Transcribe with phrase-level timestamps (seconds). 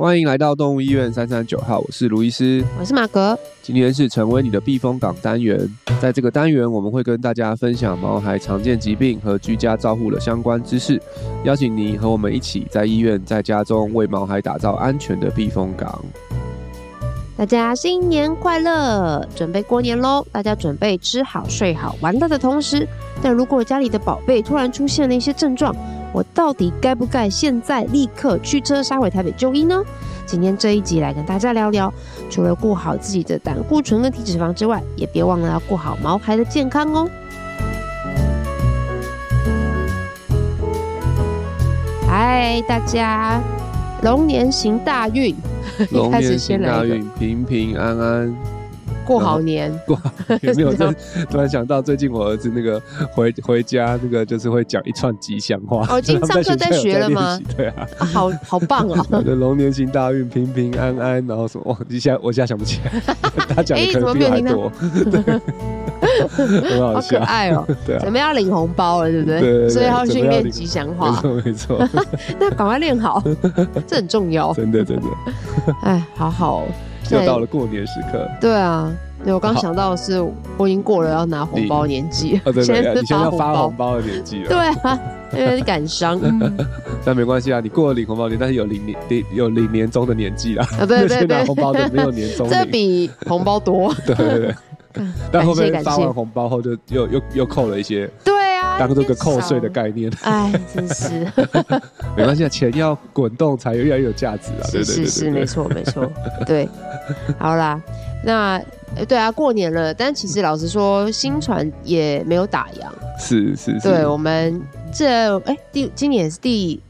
[0.00, 3.38] 欢迎来到动物医院三三九号，我是卢医师，我是马格。
[3.60, 5.58] 今天是成为你的避风港单元，
[6.00, 10.98] 在这个单元我们会跟大家分享毛孩常见疾病和居家照护的相关知识，
[11.44, 16.02] 邀请你和我们一起在医院、在家中为毛孩打造安全的避风港。
[17.36, 19.28] 大家新年快乐！
[19.36, 20.26] 准备过年喽！
[20.32, 22.88] 大家准备吃好、睡好、玩乐的同时，
[23.22, 25.76] 但如果家里的宝贝突然出现了一些症状，
[26.12, 29.82] 我到底该不该现在立刻驱车杀回台北就医呢？
[30.26, 31.92] 今天这一集来跟大家聊聊，
[32.30, 37.08] 除了顾好自己的胆固醇跟体脂肪之外，也别忘了要顾好毛孩的健康哦。
[42.06, 43.40] 嗨，大家，
[44.02, 45.34] 龙年行大运，
[45.90, 48.59] 龙年行大运， 平平安安。
[49.10, 50.72] 过好年，过好年没有？
[50.78, 50.92] 就
[51.28, 55.84] 突然想到，最近我儿子那个回回家，那个就是会讲一串吉祥话。
[55.88, 57.36] 哦， 今天上课在学了吗？
[57.56, 59.04] 对啊，啊好好棒哦！
[59.26, 61.64] 龙年行大运，平平安安，然后什么？
[61.72, 63.02] 哇，一下我现在想不起来，
[63.52, 64.72] 他讲的可能比我还多。
[66.28, 67.66] 很好笑，好可爱哦！
[67.84, 69.40] 对啊，准备要领红包了，对不对？
[69.40, 71.10] 对，所以要训练吉祥话。
[71.10, 71.88] 没错，没错。
[72.38, 73.20] 那赶快练好，
[73.88, 74.52] 这很重要。
[74.54, 75.06] 真的，真的。
[75.82, 76.64] 哎，好好。
[77.10, 78.88] 又到了过年时刻，对啊，
[79.24, 80.20] 对我刚想到的是，
[80.56, 83.96] 我已经过了要拿红包年纪，哦、对对对，你现在要发红包。
[83.96, 84.58] 的年纪了，对
[84.90, 84.98] 啊，
[85.32, 86.20] 有点感伤，
[87.04, 88.96] 但没关系啊，你过了领红包年，但是有领年
[89.34, 94.54] 有领年终的年纪啦，啊、对 对对，拿红包的没有年终， 这比红包多，对对
[94.92, 98.29] 对，但后面发完红包后就又又又扣了一些，对。
[98.86, 101.26] 当做个扣税的概念， 哎，真是。
[102.16, 104.64] 没关系，钱要滚动才越来越有价值啊！
[104.70, 106.10] 是是是，没错没错，
[106.46, 106.66] 对，
[107.38, 107.78] 好啦，
[108.24, 108.58] 那
[109.06, 112.90] 对啊，过年了，但其实老实说，新船也没有打烊，
[113.22, 114.60] 是是是，对我们
[114.92, 116.80] 这哎第今年是第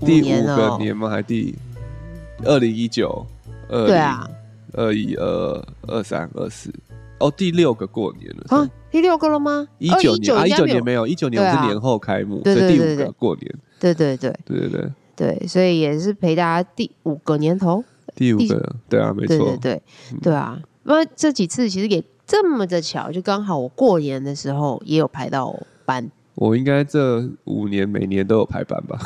[0.00, 1.10] 第五个年吗？
[1.10, 1.54] 还第
[2.44, 3.26] 二零一九？
[3.68, 4.26] 二对啊。
[4.72, 6.70] 二一二二三二四
[7.18, 8.68] 哦，第六个过年了啊。
[8.90, 9.66] 第六个了吗？
[9.78, 13.54] 一九年啊，一九年没有，一九年我是年后开幕，所以第五个过年。
[13.78, 14.92] 对对对对对对
[15.38, 17.84] 对，所以也是陪大家第五个年头。
[18.14, 19.82] 第五个，对啊，没错，对对
[20.22, 20.58] 对啊。
[20.86, 26.10] 因为这几次其实也这么的巧，就刚好我过年的时候也有排到班。
[26.36, 28.98] 我应该这五年每年都有排班吧？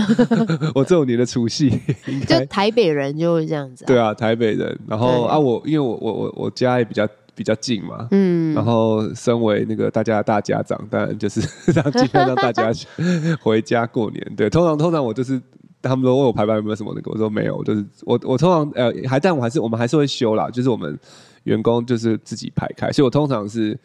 [0.74, 1.70] 我这五年的除夕，
[2.28, 3.84] 就台北人就会这样子。
[3.86, 4.78] 对啊，台北人。
[4.86, 7.08] 然后啊，我因为我我我我家也比较。
[7.34, 11.40] 比较近嘛，嗯，然后身为那个大家的大家长，当然就是
[11.72, 12.72] 让尽量让大家
[13.42, 14.32] 回家过年。
[14.36, 15.40] 对，通常通常我就是
[15.80, 20.98] 他们都问我排班有没有什么那个，我说没有，就是我我通常呃还但我还是我们还是会休啦，就是我们
[21.44, 23.78] 员工就是自己排开，所以我通常是。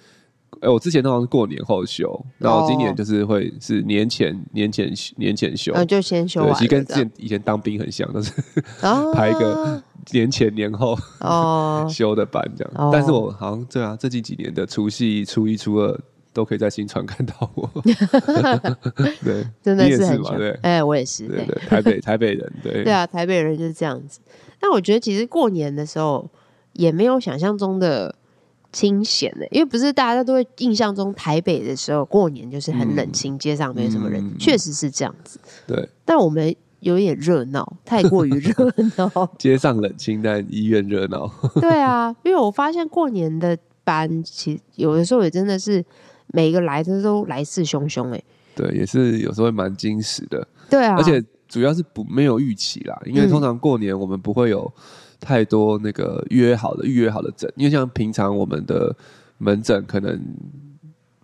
[0.61, 6.43] 哎，我之前通常是过年后休，然后今年就是会是年前、年前、年前休，嗯，就先休。
[6.43, 8.31] 对，其实跟之前以前当兵很像，都是
[9.13, 9.81] 排一个
[10.11, 12.89] 年前、年后哦 休的班这样。
[12.91, 15.99] 但是我好像对啊，最近几年的除夕、初一、初二
[16.33, 17.69] 都可以在新传看到我。
[19.23, 20.35] 对，真的是很嘛？
[20.37, 21.27] 对，哎，我也是。
[21.27, 24.19] 对对，台北台北人，对对啊，台北人就是这样子。
[24.59, 26.27] 但我觉得其实过年的时候
[26.73, 28.15] 也没有想象中的。
[28.71, 35.39] 清闲的，因为不是大家都会印象中台北的时候过年就是很冷清，街上没有什么人，确实是这样子。
[35.65, 38.53] 对，但我们有点热闹，太过于热
[38.97, 39.09] 闹。
[39.39, 41.31] 街上冷清，但医院热闹。
[41.59, 45.83] 对啊，因为我发现过年的班，其实有的时候也真的是
[46.27, 48.13] 每一个来的都来势汹汹。
[48.13, 48.21] 哎，
[48.55, 50.47] 对，也是有时候会蛮惊喜的。
[50.69, 54.71] 对啊，而且主要是不没有预期啦，因为通常过年我们不会有。
[55.19, 58.95] 太多那个约好的预约好的诊，因为像平常我们的
[59.37, 60.19] 门诊可能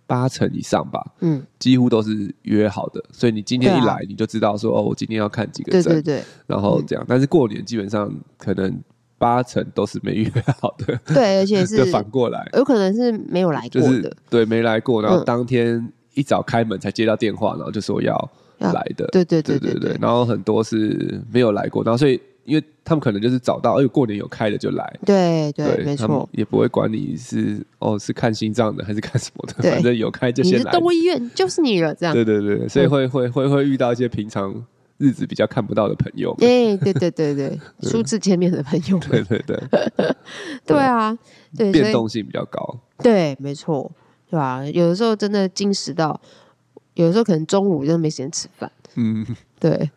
[0.06, 7.02] 八成以上吧，嗯，几乎都是约好的，所以你今天一来你就知道说哦，我今天要看几个诊，对对对，然后这样。
[7.04, 8.78] 嗯、但是过年基本上可能
[9.16, 18.14] 八成都是没预约好的，对，而且是 反过来，有可能是没有来过的，就是、对，没来过，然后当天一早开门才接到电话，然后就说要
[18.58, 22.20] 来的，对对对对对，对，然后很多是没有来过，然后所以。
[22.44, 30.58] 因为他们可能就是找到，哎呦，过年有开的就来，对对，没错，也不会管你是哦是看心脏的还是看什么的，反正有开就先来。
[30.58, 32.14] 你是动物医院就是你了，这样。
[32.14, 34.64] 对对对，所以会会会会遇到一些平常
[34.98, 36.32] 日子比较看不到的朋友。
[36.40, 37.58] 哎，对对对对，
[37.88, 38.98] 初次见面的朋友。
[38.98, 39.58] 对对对，
[40.66, 41.16] 对啊，
[41.56, 42.78] 对，变动性比较高。
[42.98, 43.90] 对，没错，
[44.30, 44.64] 对吧？
[44.66, 46.20] 有的时候真的惊喜到，
[46.94, 48.70] 有的时候可能中午真的没时间吃饭。
[48.96, 49.26] 嗯，
[49.58, 49.90] 对。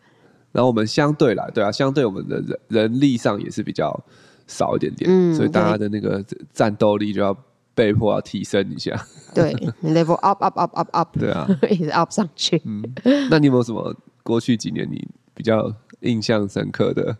[0.52, 3.98] 然后我们相对来，对啊，相对我们的人人力上也是比较
[4.46, 7.36] 少一点点，嗯、所以大家的那个战斗力就要
[7.74, 8.98] 被迫要提升一下。
[9.34, 9.52] 对
[9.82, 12.60] ，level up up up up up，对啊， 一直 up 上去。
[12.64, 12.82] 嗯，
[13.30, 17.16] 那你有没有什么过去几年你比较印象深刻的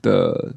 [0.00, 0.54] 的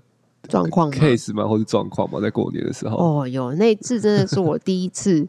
[0.48, 1.48] 状况 case 吗？
[1.48, 2.20] 或是状况吗？
[2.22, 3.22] 在过年的时候？
[3.22, 5.28] 哦，有那次真的是我第一次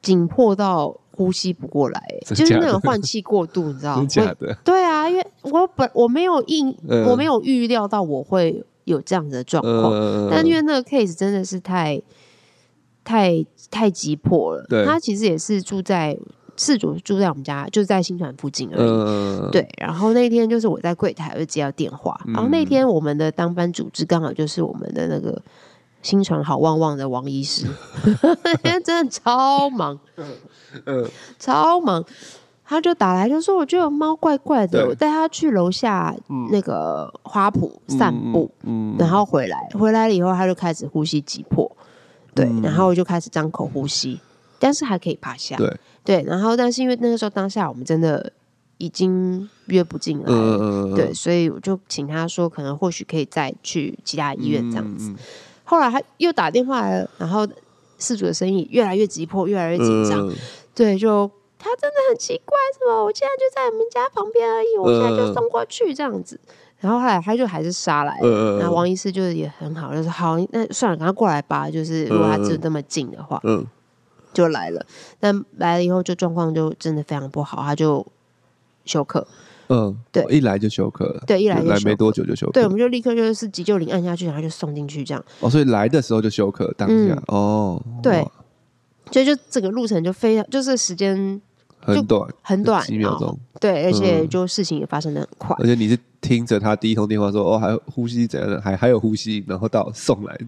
[0.00, 4.00] 紧迫到呼吸不过来，就是那种换气过度，你知道吗？
[4.08, 4.56] 真假的？
[4.64, 12.00] 对啊，因为我本我没有应、嗯、我没有预料到我会有这样子的状况，嗯、但因为那个 case 真的是太
[13.04, 14.64] 太太急迫了。
[14.86, 16.18] 他其实也是住在。
[16.56, 18.86] 事主住在我们家，就是在新传附近而已。
[18.86, 22.14] 呃、对，然后那天就是我在柜台，我就接到电话。
[22.26, 25.40] 嗯、然后那天我们的当班主治刚好就是我们的那个
[26.02, 27.66] 新传好旺旺的王医师，
[28.84, 29.98] 真的超忙，
[30.84, 31.08] 呃、
[31.38, 32.04] 超忙。
[32.64, 36.14] 他就打来就说，我觉得猫怪怪的，我带他去楼下
[36.52, 41.68] 那个花圃散步，嗯嗯、然后回来，回来了以后他就开始呼吸急迫，
[42.32, 44.20] 对，嗯、然后我就开始张口呼吸，
[44.60, 45.76] 但是还可以趴下，对。
[46.04, 48.32] 对，然后但是因为那个时候当下我们真的
[48.78, 55.12] 已经约不进来，呃、对，所以我就请他说，可能或许可以再去其他医院这样子。
[55.70, 57.46] 嗯、后来他又打电话来了，然后
[57.98, 60.26] 事主的生意越来越急迫，越来越紧张。
[60.26, 60.34] 呃、
[60.74, 63.02] 对，就他真的很奇怪，是吧？
[63.02, 66.40] 我现在就在你们家旁边而已，我现在就送过去这样子。
[66.78, 71.70] 然后后来他就还是杀来了，呃、然后王医师就是也很好，就说好，那算了，赶快过来吧。
[71.70, 73.40] 就是如果他真的那么近的话，
[74.32, 74.86] 就来了，
[75.18, 78.06] 但来了以后就状况就真的非常不好，他就
[78.86, 79.26] 休克。
[79.70, 81.22] 嗯，对，一来就休克了。
[81.26, 82.52] 对，一来就来没多久就休克。
[82.52, 85.24] 对，我们就立刻就是急救铃按下去，然后就送进去这样。
[85.38, 87.82] 哦，所以来的时候就休克，当下、嗯、哦。
[88.02, 88.26] 对，
[89.12, 91.40] 所以就整个路程就非常，就是时间
[91.80, 93.38] 很短，很短，几秒钟。
[93.60, 95.56] 对，而且就事情也发生的很快。
[95.58, 100.38] 而且你是听着他第一通电话说，哦，还有呼吸怎样的，还还有呼吸，然后到送来。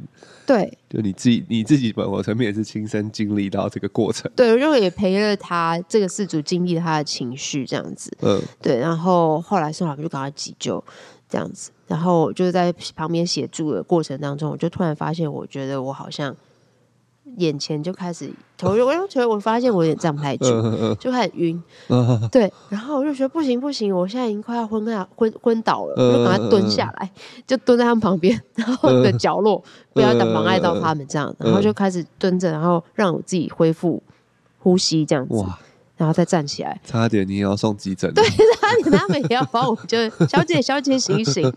[0.47, 4.31] 对， 就你自己你自己本我层面也是亲身经历到这个过程。
[4.35, 8.11] 对，我就也陪了他这个事主经历他的情绪这样子。
[8.21, 10.83] 嗯，对，然后后来送好就赶快急救
[11.29, 16.35] 这样子，然后就是在旁边协助的过程当中，我就突然发现，我觉得我好像。
[17.37, 20.45] 眼前就开始头晕，我就觉得我发现我有点站不太住，
[20.97, 21.63] 就开始晕。
[22.31, 27.11] 对，然后我就觉得不行不行，我现在已经快要昏啊昏昏倒了，我就赶快蹲下来，
[27.47, 34.03] 就蹲在他们旁边，然后的角落，不要挡妨碍到他们这样，然后就开始蹲着，然后让我自己恢复
[34.59, 35.45] 呼吸这样子，
[35.97, 36.81] 然后再站起来。
[36.85, 38.25] 差点你也要送急诊，对，
[38.61, 39.97] 差点他们也要帮我，就
[40.27, 41.53] 小姐小姐醒醒。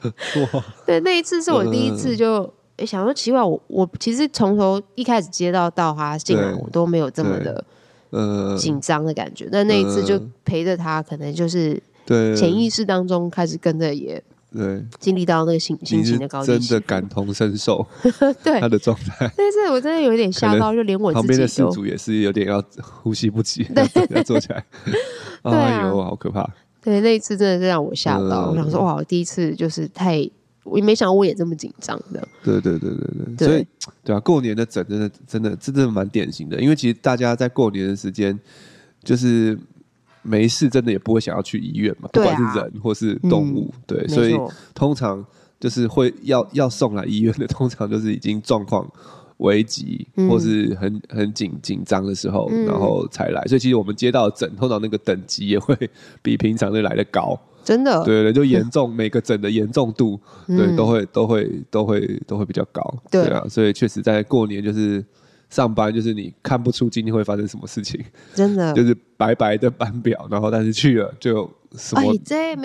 [0.86, 2.54] 对，那一次是我第一次就。
[2.78, 7.64] 哎，想说奇怪，我我其实从头一开始接到到他进来，我都没有这么的
[8.10, 9.48] 呃紧张的感觉。
[9.50, 11.82] 但那一次就陪着他，可能就是
[12.36, 17.86] 潜意识当中开始跟着也对经历到那个心心情的高低，真的感同身受
[18.44, 19.32] 对他的状态。
[19.38, 24.66] 但是我真的有点吓到，就连我旁边的事主也是有点要呼吸不及， 对，要坐起来。
[25.44, 26.46] 哎呦，好可怕！
[26.84, 28.50] 对，那一次真的是让我吓到。
[28.50, 30.30] 我想说，哇，我第一次就是太。
[30.66, 32.28] 我也没想到我也这么紧张的。
[32.44, 33.66] 对对对对对，所以
[34.04, 38.38] 对啊，过年的诊真的真的真的蛮典型的，因为其实大家在过年的时间，
[39.04, 39.58] 就是
[40.24, 44.36] 没事，真的也不会想要去医院嘛，不管是人或是动物，嗯、对，所以
[44.74, 45.24] 通常
[45.60, 48.92] 就是会要要送来医院的， 通常就是已经状况
[49.38, 53.44] 危急或是很很紧紧张的时候，嗯、然后才来。
[53.46, 55.78] 所以其实我们接到的诊，通常那个等级也会
[56.24, 57.40] 比平常的来的高。
[57.66, 60.18] 真的，对对，就严重，每个诊的严重度，
[60.48, 62.82] 对，都会都会都会都会比较高，
[63.12, 63.26] 对。
[63.26, 65.04] 啊，所以确实在过年就是
[65.50, 68.00] 上班，就是你看不出今天会发生什么事情，
[68.34, 72.16] 真的， 就是白白的班表，然后但是去了就什么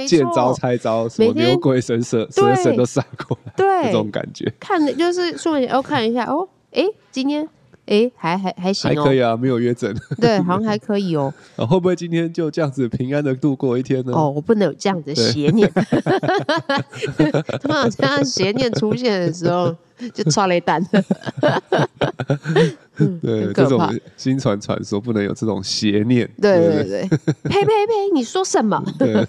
[0.06, 7.48] 见招拆招，什么牛鬼神蛇蛇神都杀过来，对，这种感觉，看的就是顺便要看一下哦，哎，今天。
[7.90, 9.92] 哎，还还还行还可以啊，没有约诊。
[10.20, 11.34] 对，好像还可以哦。
[11.56, 14.12] 啊，会不会今天就这样子平安的度过一天呢？
[14.14, 15.68] 哦，我不能有这样子邪念。
[17.60, 19.74] 通常这样邪念出现的时候，
[20.14, 20.86] 就剉咧等。
[23.20, 23.82] 对，这种
[24.16, 26.30] 新传传说不能有这种邪念。
[26.40, 27.08] 对对对，
[27.42, 28.10] 呸呸呸！
[28.14, 28.80] 你说什么？
[28.96, 29.26] 对，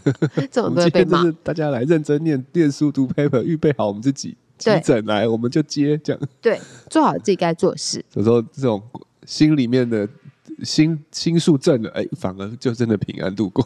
[0.51, 1.23] 这种都会被骂。
[1.41, 4.37] 大家来认真念念书读 paper，预备好我们自己。
[4.61, 6.21] 急诊来，我们就接这样。
[6.41, 8.03] 对，做好自己该做的事。
[8.13, 8.81] 有时候这种
[9.25, 10.07] 心里面的
[10.63, 13.65] 心心术正了，哎，反而就真的平安度过。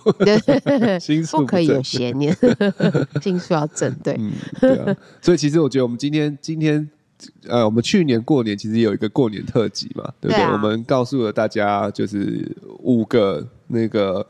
[1.00, 2.36] 心术不可以有邪念，
[3.22, 3.94] 心术要正。
[4.04, 4.96] 对，嗯，对啊。
[5.22, 6.90] 所以其实我觉得，我们今天今天
[7.48, 10.46] 呃，我们去年过年其实有一个过年特辑嘛，对不对？
[10.46, 12.50] 我们告诉了大家，就是
[12.80, 14.26] 五个那个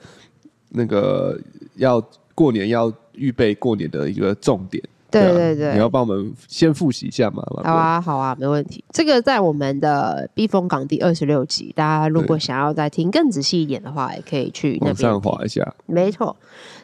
[0.69, 1.39] 那个
[1.75, 2.01] 要
[2.33, 4.83] 过年要预备过年的一个重点。
[5.21, 7.43] 对对对，你要帮我们先复习一下嘛？
[7.63, 8.83] 好啊，好啊，没问题。
[8.91, 15.73] 这个在我们的避风港第二十六集，大家如果想要再听更仔细一点的话，也可以去那边上滑一下。
[15.85, 16.35] 没错。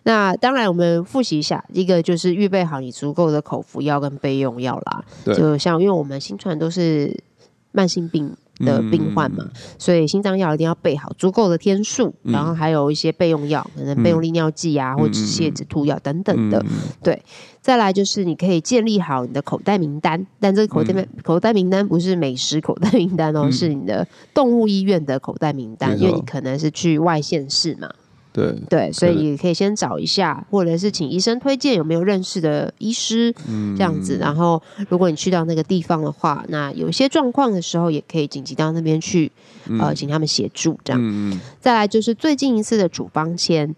[0.03, 5.03] 那当然，我们复习一下，一个就是预备好你足够的口服药跟备用药啦。
[5.23, 7.23] 对，就像因为我们新传都是
[7.71, 8.35] 慢性病。
[8.63, 16.59] 的病患嘛，嗯、所以心脏药一定要备好足够的天数，嗯、然后还有一些备用药，可能备用利尿剂啊，嗯、或止泻止吐药等等的。
[16.59, 17.21] 嗯、对，
[17.61, 27.89] 再来就是你可以建立好你的口袋名单，但这个口袋口袋名单不是美食口袋名单哦，嗯、是你的动物医院的口袋名单，嗯、因为你可能是去外县市嘛。
[28.33, 34.17] 对对，所以可以先找一下，或者是请医生推荐有没有认识的医师，嗯、这样子。
[34.17, 39.31] 然后，如果你去到那个地方的话，那有一些状况的时候，也可以紧急到那边去，
[39.67, 41.01] 嗯、呃，请他们协助这样。
[41.03, 43.75] 嗯、再来就是最近一次的处方签。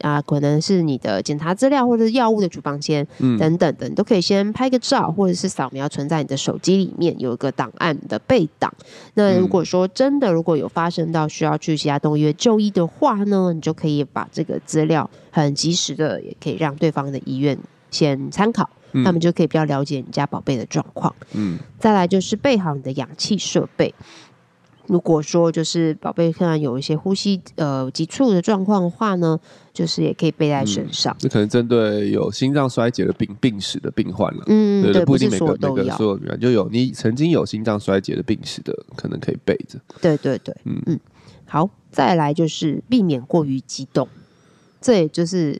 [0.00, 8.72] 啊，可能是你的检查资料或者是药物的处方签，嗯，等等的，你都可以先拍个照，或者是扫描存在你的手机里面，有一个档案的备档。
[9.14, 17.56] 那如果说真的如果有发生到需要去其他动物医院就医的话呢，你就可以把这个资料很及时的，也可以让对方的医院
[17.90, 18.68] 先参考，
[19.04, 21.14] 他们就可以比较了解你家宝贝的状况。
[21.32, 23.94] 嗯，再来就是备好你的氧气设备。
[24.86, 29.40] 如果说就是宝贝突然有一些呼吸呃急促的状况的话呢，
[29.72, 31.16] 就是也可以背在身上。
[31.18, 34.44] 这、嗯、可能针对有心脏衰竭的病病史的病患了。
[34.46, 39.78] 嗯，对，对，不一定每个每个所有人就有你曾经有心脏衰竭的病史的，可能可以背着。
[40.02, 41.00] 对对对，嗯嗯。
[41.46, 44.06] 好，再来就是避免过于激动，
[44.80, 45.58] 这也就是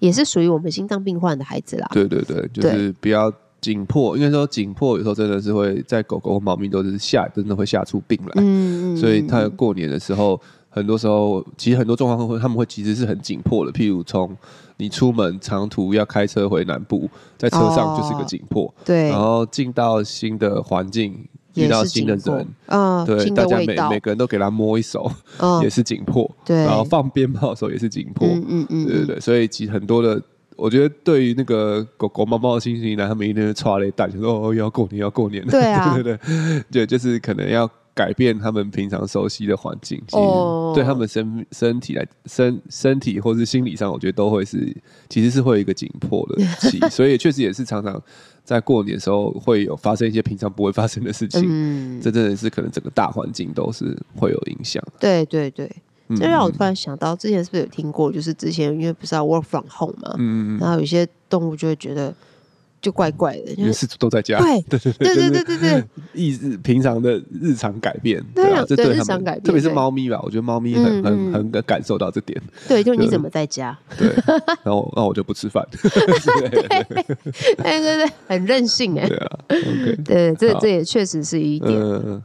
[0.00, 1.88] 也是属于我们心脏病患的孩子啦。
[1.92, 3.32] 对对对，就是不要。
[3.60, 8.32] 紧迫，应该说紧迫，有时候真的是会在狗狗和猫咪都是吓，真的会吓出病来。
[8.36, 13.72] 嗯，所以它过年的时候，很多时候其实很多状况会，他们会其实是很紧迫的。
[13.72, 14.36] 譬如从
[14.76, 18.72] 你出门长途要开车回南部，在车上就是个紧迫。
[18.84, 25.10] 对，然后进到新的环境，遇到新的人，嗯，对，大家每每个人都给他摸一手，
[25.62, 26.30] 也是紧迫。
[26.44, 28.28] 对，然后放鞭炮的时候也是紧迫。
[28.28, 30.22] 嗯嗯，对对对，所以其实很多的。
[30.58, 35.50] 我觉得对于那个狗狗、猫猫的心情来，他们一定是剉咧等，就说哦，要过年，要过年了。
[35.52, 40.22] 对啊， 对对对，对，就是可能要改变他们平常熟悉的环境，其实
[40.74, 44.76] 对他们身身体来身身体或是心理上，我觉得都会是
[45.08, 48.02] 其实是会有一个紧迫的期， 所以确实也是常常
[48.42, 51.44] 在过年的时候会有发生一些平常不会发生的事情。
[51.46, 54.82] 嗯，这真的是可能整个大环境都是会有影响。
[54.98, 55.70] 对对对。
[56.16, 58.10] 这让我突然想到，之前是不是有听过？
[58.10, 62.14] 就是之前因为不是要 work from home 嘛，嗯嗯，然后有些动物就会觉得
[62.80, 65.84] 就怪怪的，因为是都在家， 对对对对对对对，
[66.14, 72.40] 意日平常的日常改变，对啊，这对日常改变，特别是猫咪吧，我觉得猫咪很很很感受到这点。
[72.68, 73.76] 对，就你怎么在家？
[73.98, 74.08] 对，
[74.62, 75.66] 然后那我就不吃饭。
[75.72, 75.90] 对
[77.80, 79.08] 对对，很任性哎。
[79.08, 79.38] 对啊，
[80.04, 81.80] 对，这这也确实是一点。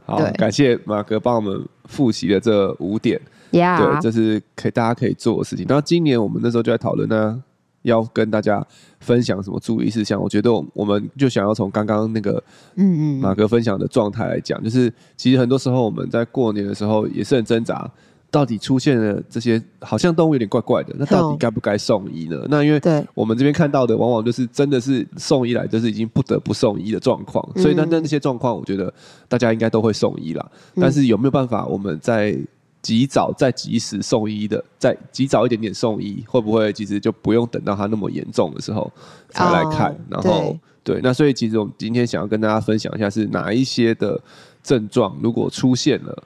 [0.06, 3.20] 好，感谢马哥帮我们复习的这五点。
[3.54, 3.78] Yeah.
[3.78, 5.64] 对，这是可以大家可以做的事情。
[5.68, 7.40] 然后今年我们那时候就在讨论呢，
[7.82, 8.66] 要跟大家
[8.98, 10.20] 分享什么注意事项。
[10.20, 12.42] 我觉得我们就想要从刚刚那个
[12.74, 17.88] 嗯嗯马哥分享的状态来讲，就是其实很多时候我们在过年的时候也是很挣扎，
[18.30, 22.44] 到底出现了这些好像动物有点怪怪的，那到底该不该送医呢？
[22.48, 22.80] 那因为
[23.14, 27.48] 我们这边看到的往往就是真的是送医来，就是已经不得不送医的状况。
[27.54, 28.92] 所以那那那些状况，我觉得
[29.28, 30.50] 大家应该都会送医啦。
[30.74, 32.36] 但是有没有办法我们在
[32.84, 38.92] 及早再及时送医的，再及早一点点送医，会不会其实就不用等到他那么严重的时候
[39.30, 44.20] 才来看？Oh, 然后对，对，那所以其实我们今天想要跟大家分享一下，是哪一些的
[44.62, 46.22] 症状，如果出现了，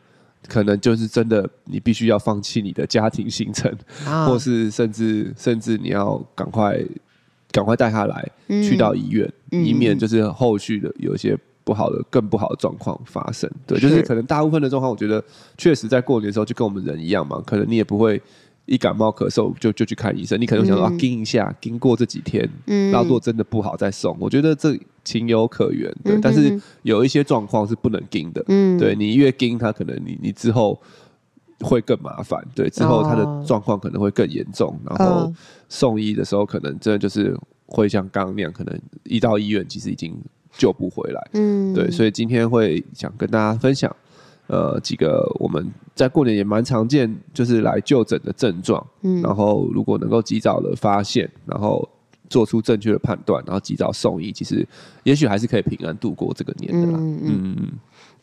[0.48, 3.72] 可能就是真的你必须要放弃你的家庭行程
[4.04, 4.26] ，oh.
[4.26, 6.76] 或是甚至甚至你要赶快
[7.52, 11.38] 赶快带他来、嗯、去到医院，嗯、以免就是后续的有一些。
[11.68, 15.22] 不好的，更不好的状况发生，对，就是可能大部分的状况，我觉得
[15.58, 18.18] 确实在过年的时候就跟我们人一样嘛，可能你也不会
[18.64, 30.80] 一感冒咳嗽就就去看医生，你可能想说啊，盯一下，盯过这几天，嗯，然后如果真的不好再送，我觉得这情有可原，对，但是有一些状况是不能盯的，嗯，对，你越盯他，可能你你之后
[31.60, 35.30] 会更麻烦，对，之后他的状况可能会更严重，然后
[35.68, 40.18] 送医的时候可能真的就是会像刚刚那样，可能一到医院其实已经。
[40.56, 43.94] 救不回来，嗯，对，所以今天会想跟大家分享，
[44.46, 51.88] 呃，几个我们在过年也蛮常见，就是来就诊的症状，嗯，然后如果能够及早的发现，然后
[52.28, 54.66] 做出正确的判断，然后及早送医，其实
[55.04, 56.98] 也许还是可以平安度过这个年的啦。
[56.98, 57.56] 嗯嗯。
[57.58, 57.72] 嗯，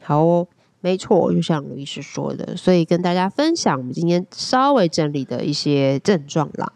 [0.01, 0.47] 好哦，
[0.81, 6.71] 没错，就像卢医师说的，所以跟大家分享我们今天稍微整理的一些症状啦，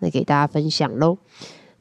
[0.00, 1.18] 那给大家分享喽。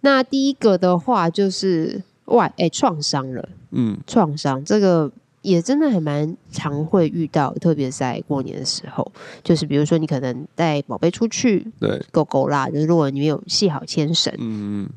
[0.02, 5.12] 那第一个的话就是外哎创伤了，嗯，创伤这个
[5.42, 9.12] 也真的还蛮常会遇到，特别在过年的时候，
[9.44, 14.90] 就是比如说你可能带宝贝出去，对，狗狗啦，就是如果你没有系好牵绳，嗯嗯，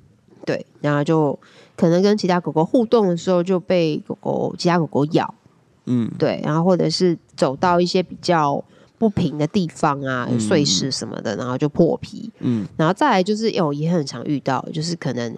[0.45, 1.39] 对，然后就
[1.77, 5.35] 可能跟其他狗狗互动的时候就被狗狗其他狗狗咬，
[5.87, 8.65] 嗯，对，然后或者是走到一些比较。
[8.97, 12.31] 不平的地方啊，碎石什么的，然后就破皮。
[12.39, 15.37] 嗯，然后再来就是，哦，也很常遇到，就是可能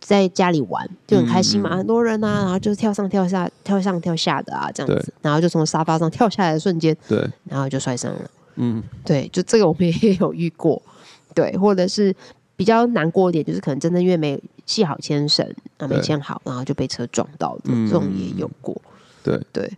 [0.00, 8.30] 在家里玩就很开心嘛，嗯、很多人啊，然后就跳上跳下，跳上跳下的啊，这样子，然后就从沙发上跳下来的瞬间，对，然后就摔伤了。
[8.56, 10.82] 嗯，对，就这个我们也有遇过，
[11.34, 12.14] 对，或者是
[12.56, 15.46] 比较难过一点，就是可能真的因为没系好牵绳
[15.78, 18.80] 啊，没牵好，然后就被车撞到的，这种也有过。
[19.22, 19.66] 对对。
[19.66, 19.76] 对。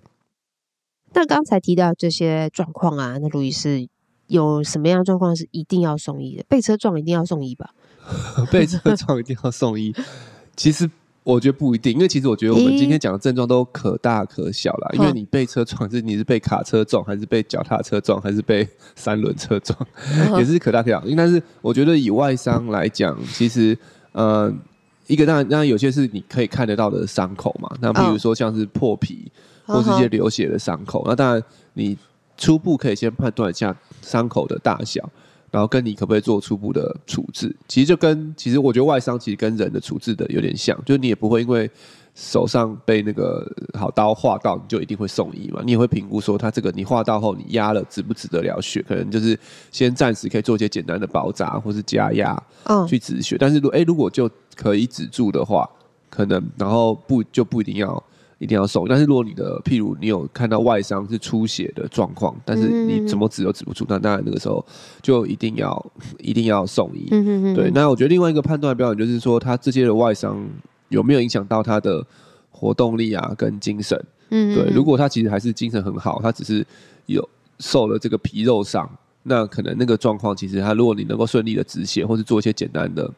[1.14, 3.86] 那刚才提到这些状况啊，那路易斯
[4.32, 6.44] 有什么样的状况是一定要送医的？
[6.48, 7.70] 被车撞一定要送医吧？
[8.50, 9.94] 被车撞一定要送医？
[10.56, 10.90] 其实
[11.22, 14.88] 我觉得不一定，因为其实我觉得我们今天讲的症状都可大可小啦。
[14.92, 19.78] 欸、因为你被车撞，是你是被卡车撞，还是被脚踏车撞，还是被三轮车撞，
[20.16, 21.02] 嗯、 也是可大可小。
[21.16, 23.76] 但是我觉得以外伤来讲，其实
[24.12, 24.52] 呃，
[25.06, 27.70] 一个当然当然有些是你可以看得到的伤口嘛。
[27.80, 29.30] 那比如说像是破皮。
[29.64, 31.42] 或是一些流血的伤口，那当然
[31.74, 31.96] 你
[32.36, 35.08] 初步可以先判断一下伤口的大小，
[35.50, 37.54] 然后跟你可不可以做初步的处置。
[37.68, 41.70] 其实就跟其实我觉得外伤其实跟人的处置的有点像，就是你也不会因为
[42.14, 43.46] 手上被那个
[43.78, 45.62] 好刀划到，你就一定会送医嘛。
[45.64, 49.38] 你也会评估说，他这个你划到后你压了止不止得了血，可能就是
[49.70, 52.42] 先暂时可以做一些简单的包扎或是加压，
[52.88, 53.36] 去止血。
[53.38, 55.68] 但是如果哎如果就可以止住的话，
[56.10, 58.02] 可能然后不就不一定要。
[58.42, 64.64] 一定要送，但是如果你的，譬如你有看到外伤是出血的状况，但是你怎么止都止不住，那当然那个时候
[65.00, 67.06] 就一定要 一定要送医。
[67.12, 70.44] 嗯、哼哼对，那我觉得另外一个判断标准就是说，他这些的外伤
[70.88, 72.04] 有没有影响到他的
[72.50, 73.96] 活动力啊，跟精神。
[74.30, 76.66] 嗯对，如果他其实还是精神很好，他只是
[77.06, 77.26] 有
[77.60, 78.90] 受了这个皮肉伤，
[79.22, 83.08] 那可能那个状况其实他如果你能够顺利的止血，或是做一些简单的。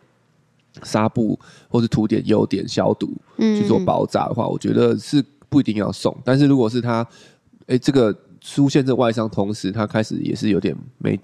[0.83, 6.17] 纱布或是涂点优点消毒去做包扎的话，嗯、我觉得是不一定要送。
[6.25, 7.03] 但是如果是他，
[7.67, 11.19] 哎、欸，这个出现这外伤，同时他开始也是有点没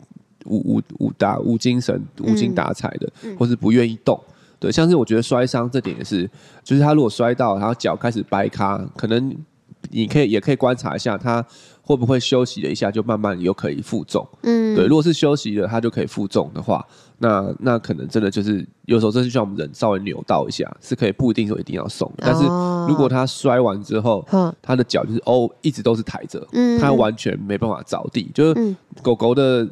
[0.46, 4.18] 无无无打无精神、无精打采的，嗯、或是不愿意动。
[4.58, 6.30] 对，像是我觉得摔伤这点也是，
[6.62, 9.36] 就是他如果摔到，然后脚开始掰咖，可能
[9.90, 11.44] 你可以也可以观察一下他。
[11.90, 14.24] 会不会休息了一下就慢慢又可以负重？
[14.42, 16.86] 嗯，对，如果是休息了，它就可以负重的话，
[17.18, 22.18] 那那可能真的就是有时候这就像我们人稍微扭到一下，是可以不一定说一定要送的。
[22.18, 22.44] 但是
[22.88, 24.24] 如果他摔完之后，
[24.62, 29.68] 他的脚就是哦一直都是抬着，嗯，他完全没办法着地，就是狗狗的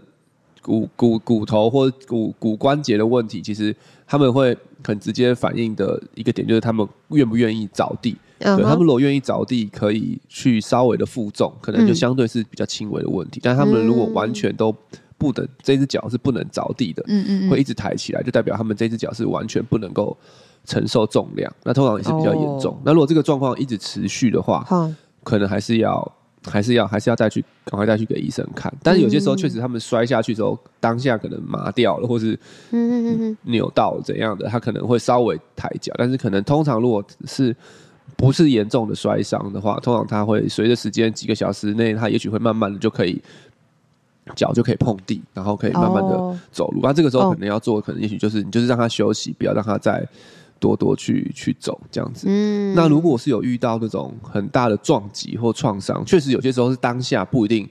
[0.61, 3.73] 骨骨骨头或骨骨关节的问题，其实
[4.09, 8.17] 他们会很直接反映的一个点就是他们愿不愿意着地。
[8.39, 13.41] 对，他们如果愿意着地，可以去稍微的负重，可能就相对是比较轻微的问题。
[13.41, 14.75] 嗯、但他们如果完全都
[15.17, 20.17] 不能，这只脚是不能着地的，嗯嗯，会一直抬起来，就代表他们这只脚是完全不能够
[20.65, 21.53] 承受重量。
[21.65, 22.75] 那通常也是比较严重。
[22.75, 26.13] 哦、那如果这个状况一直持续的话，嗯、可能还是要，
[26.45, 28.73] 还是要，还是要再去，赶快带去给医生看。
[28.83, 32.39] 但是有些时候确实他们摔下去之后，当下可能麻掉了，或是
[33.43, 35.93] 扭到怎样的，他可能会稍微抬脚。
[35.99, 37.55] 但是可能通常如果是
[38.19, 43.23] 不是严重的摔伤的话，通常它会随着时间几个小时内，它也许会慢慢的就可以
[44.35, 46.81] 脚就可以碰地，然后可以慢慢的走路。
[46.83, 46.97] 那、oh.
[46.97, 50.05] 这个时候可能要做，可能也许就是你就是让它休息，不要让它再
[50.59, 52.27] 多多去去走这样子。
[52.29, 52.75] 嗯。
[52.75, 57.69] 那如果是有遇到那种很大的撞击或创伤，确实有些时候是当下不一定，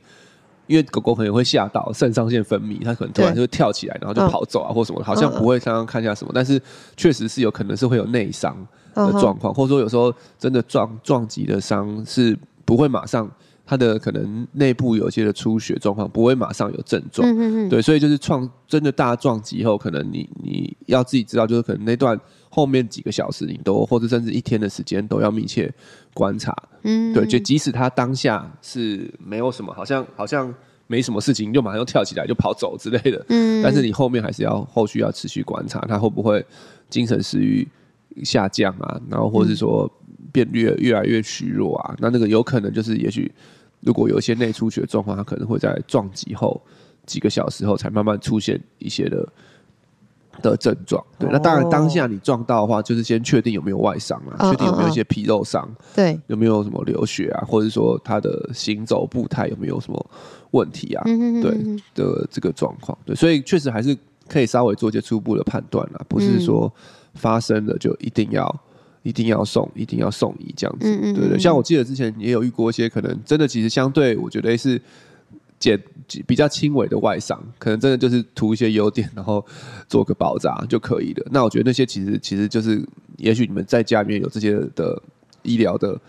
[0.68, 6.62] 因为狗狗可能会吓到肾上腺分泌，它可能突然就会跳起来，然后就跑走啊或什么，好像不会刚刚看一下什么，但是
[6.96, 8.56] 确实是有可能是会有内伤。
[8.98, 13.30] 的状况，或者说有时候真的撞撞击的伤是不会马上，
[13.64, 17.24] 它的可能内部有一些的出血状况不会马上有症状，
[17.70, 25.72] 对，所以就是创真的大撞击后，可能你你要自己知道，就是可能那段后面几个小时你都或者甚至一天的时间都要密切
[26.18, 26.52] 观察，
[26.82, 30.52] 嗯哼，对，就即使他当下是没有什么，好像好像
[30.88, 36.44] 没什么事情，就马上又跳起来就跑走之类的，嗯，但是你后面还是要后续要持续观察他会不会
[36.90, 37.68] 精神食欲。
[38.24, 39.88] 下降啊，然后或者是说
[40.32, 43.32] 变越越来越虚弱啊，那那个有可能就是，也许
[43.82, 46.60] 如果有一些内出血状况，他可能会在撞击后
[47.06, 49.24] 几个小时后才慢慢出现一些的
[50.42, 51.04] 的症状。
[51.20, 60.06] 对，那当然当下你撞到的话，就是先确定有没有外伤啊，确定有没有一些皮肉伤，对，有没有什么流血啊，或者说他的行走步态有没有什么
[60.52, 61.04] 问题啊？
[61.06, 61.52] 对
[61.94, 63.98] 的这个状况，对，所以确实还是
[64.28, 66.72] 可以稍微做一些初步的判断啦，不是说。
[67.14, 68.62] 发生了，就一定要
[69.02, 70.88] 一定要送，一定要送医这样子。
[70.88, 74.80] 嗯嗯嗯对对，像我记得之前也有遇过一些可能真的其实相对我觉得是
[75.60, 75.82] 简
[76.26, 79.46] 比较轻微的外伤，可能真的就是涂一些优点，然后
[79.88, 81.28] 做个包扎就可以了。
[81.32, 82.84] 那我觉得那些其实其实就是，
[83.18, 85.02] 也许你们在家里面有这些的
[85.44, 86.00] 医疗的。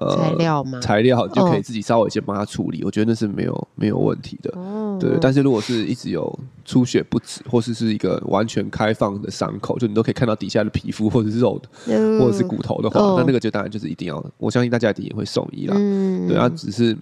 [0.00, 0.78] 呃，材料吗？
[0.80, 4.52] 材料就可以自己稍微先帮他处理，哦、我觉得那是没有没有问题的。
[4.56, 11.60] 哦、对，但是如果是一直有出血不止，或是是一个完全开放的伤口，就你都可以看到底下的皮肤或者是肉
[12.20, 15.74] 或者是骨头的话，哦、那那个就当然就是一定要，我相信大家一定也会送医啦。
[15.76, 16.96] 嗯、对啊，只是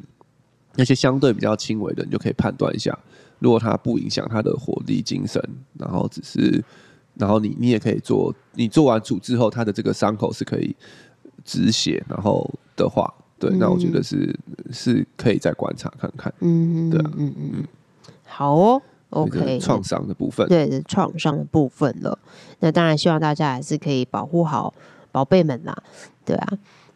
[0.76, 2.96] 那些相对比较轻微的，你就可以判断一下，
[3.38, 5.42] 如果它不影响他的活力、精神，
[5.78, 6.64] 然后只是，
[7.14, 10.74] 然后你你也可以做，你做完处置后，他的这个伤口是可以
[11.44, 12.48] 止血，然后。
[12.76, 17.64] 的话，对，那我觉得是、嗯、是可以再观察看看，嗯，对啊，嗯嗯嗯，
[18.26, 22.18] 好哦，OK，创伤的部分，对，是创伤的部分了。
[22.60, 24.74] 那当然，希望大家还是可以保护好
[25.10, 25.74] 宝贝们啦，
[26.26, 26.48] 对啊。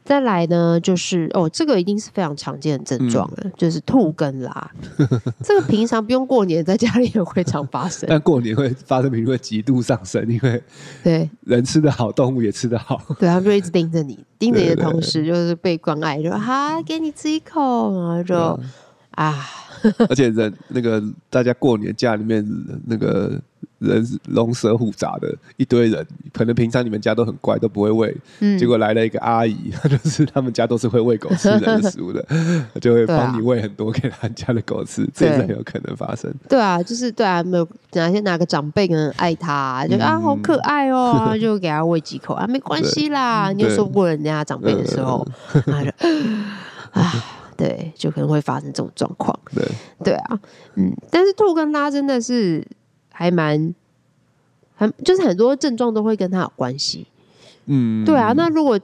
[0.04, 4.70] 再来呢，就是哦，这个一定是非常常见的症状了，嗯、就是吐跟拉。
[5.44, 10.62] 这个平常不用过年，在家里也会常发生， 但过年会发生频率会极度上升，因为
[11.04, 11.30] 对。
[11.44, 18.70] 人吃得好，动物也吃得好，对，他们就一直盯着你，盯着你的同时就是被关爱，就哈给你吃一口，然后就、嗯、
[19.22, 19.46] 啊，
[20.08, 22.46] 而且人那个大家过年家里面
[22.86, 23.38] 那个。
[23.78, 32.22] 人龙蛇虎杂的一堆人，可能平常你们家都很乖，都不会喂，嗯、结果来了一个阿姨， 就是他们家都是会喂狗吃人的食物的，
[32.78, 36.30] 就会帮你喂很多给他家的狗吃，这也是很有可能发生。
[36.46, 45.26] 对啊，就是对啊，没有哪些哪个长辈可能爱他，就、嗯、啊好可爱哦， 就给他喂几口啊，没关系啦，你有说不过人家长辈的时候，
[45.64, 45.90] 他就
[46.92, 47.24] 啊，
[47.60, 49.38] 对，就可能会发生这种状况。
[49.54, 49.64] 对
[50.02, 50.40] 对啊，
[50.74, 52.66] 嗯，但是吐跟拉真的是。
[53.12, 53.74] 还蛮，
[54.74, 57.06] 很就是很多症状都会跟他有关系，
[57.66, 58.32] 嗯，对啊。
[58.34, 58.80] 那如果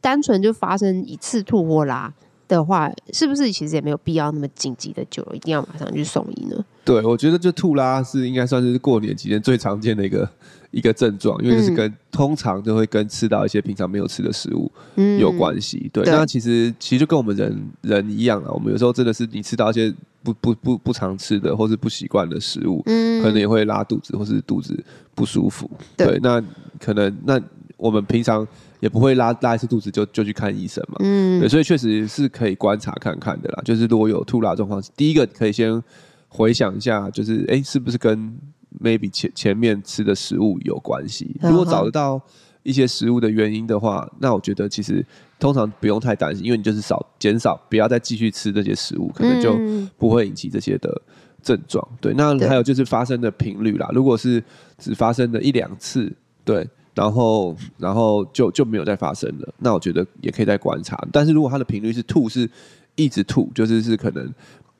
[0.00, 2.14] 单纯就发生一次吐或拉
[2.46, 6.64] 的话，是不是其实也没有必要那么紧急的就一定要马上去送医呢？
[6.84, 10.30] 对，我觉得就吐拉是应该算是过年期间最常见的一个
[10.70, 14.70] 一个症状，因为就是跟、嗯、通常就会跟吃到一些平常没有吃的食物
[15.18, 15.82] 有关系。
[15.84, 19.94] 嗯、对，对那其实其实就跟我们人人一样啊，我们有时候真的是你吃到一些。
[20.22, 24.78] 不不不不常吃的或是不习惯的食物，嗯，可能也会拉肚子或是肚子
[25.14, 25.66] 不舒服。
[25.96, 26.44] 对，对，那
[26.78, 27.40] 可能那
[27.78, 28.46] 我们平常
[28.80, 30.96] 也不会拉拉一次肚子就就去看医生嘛。
[30.98, 33.62] 嗯，对，所以确实是可以观察看看的啦。
[33.64, 35.82] 就是如果有吐拉状况，第一个可以先
[36.28, 38.38] 回想一下，就是哎，是不是跟
[38.78, 41.34] maybe 前前面吃的食物有关系？
[41.42, 42.20] 如果找得到
[42.62, 45.04] 一些食物的原因的话，那我觉得其实。
[45.40, 49.58] 通常不用太担心，因为你就是少减少，不要再继续吃这些食物，可能就
[49.96, 51.00] 不会引起这些的
[51.42, 51.82] 症状。
[51.92, 53.88] 嗯、对，那还有就是发生的频率啦。
[53.94, 54.44] 如果是
[54.76, 56.12] 只发生了一两次，
[56.44, 61.02] 对，然后然后就就没有再发生了，那我觉得也可以再观察。
[61.10, 62.46] 但是如果它的频率是吐，是
[62.94, 64.30] 一直吐，就是是可能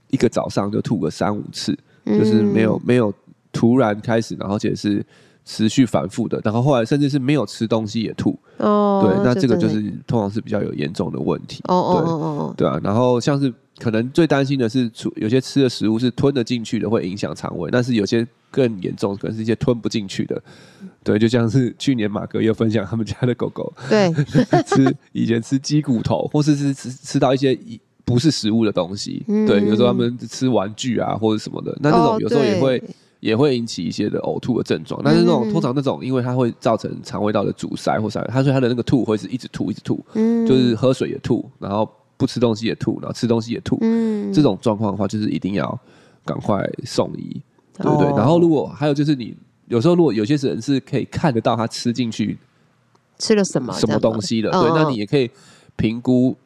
[0.09, 1.75] 一个早上就吐个三五次，
[2.05, 3.11] 就是没有没有
[3.53, 5.05] 突然开始，然后而且是。
[5.43, 20.41] 持续反复的，然后后来甚至是没有吃东西也吐，哦，对，那这个就是通常是比较有严重的问题，哦哦哦哦，对啊，然后像是可能最担心的是，有些吃的食物是吞得进去的，会影响肠胃，但是有些更严重，可能是一些吞不进去的，
[21.03, 24.13] 对，就像是去年马哥又分享他们家的狗狗，对，
[24.67, 27.59] 吃以前吃鸡骨头，或是是吃吃到一些
[28.05, 32.81] 不是食物的东西，嗯、对，有时候他们吃玩具啊或者什么的，那这种有时候也会。
[33.21, 45.79] 也会引起一些的呕吐的症状，但是那种、嗯、通常那种，因为它会造成肠胃道的阻塞或啥，它说它的那个吐会是一直吐一直吐，嗯，就是喝水也吐，然后不吃东西也吐，然后吃东西也吐，嗯，这种状况的话，就是一定要
[46.25, 47.41] 赶快送医，
[47.75, 48.09] 对不对？
[48.09, 49.37] 哦、然后如果还有就是你
[49.69, 52.39] 有时候如果有些人是可以看得到他吃进去
[53.19, 55.31] 吃了什么什么东西的，对，那你也可以
[55.77, 56.37] 评估。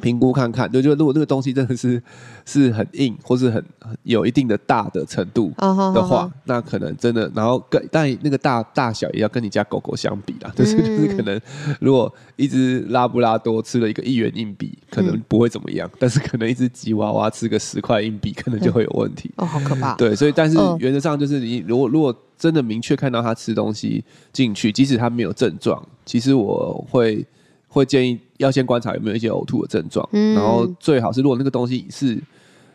[0.00, 2.02] 评估看看，就就如果那个东西真的是
[2.44, 3.64] 是很硬，或是很
[4.02, 6.30] 有一定的大的程度的话，oh, oh, oh, oh.
[6.44, 11.40] 那可能真的，然后跟但那个大大小也要跟你家狗狗相比啦，就是就是可能
[11.80, 19.30] 如果一只拉布拉多吃了一个一元硬币，可能不会怎么样，嗯、但是可能一只吉娃娃吃个十块硬币，可能就会有问题。
[19.36, 19.94] 哦，好可怕。
[19.94, 27.24] 对，所以但是原则上就是你如果如果真的明确看到它吃东西进去，即使它没有症状，其实我会。
[27.74, 32.16] 会建议要先观察有没有一些呕吐的症状，嗯、然后最好是如果那个东西是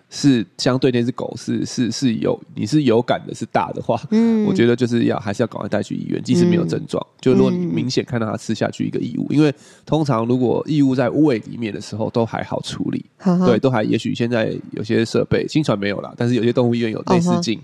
[0.09, 9.53] 是相对那只狗是是是有你是有感的是大的话，嗯、我觉得就是要还是要赶快带去医院，即使没有症状，嗯、就如果你明显看到它吃下去一个异物，因为
[9.85, 13.05] 通常如果异物在胃里面的时候都还好处理，
[13.45, 17.59] 对，都还也许现在有些设备，新传没有啦，但是有些动物医院有内视镜。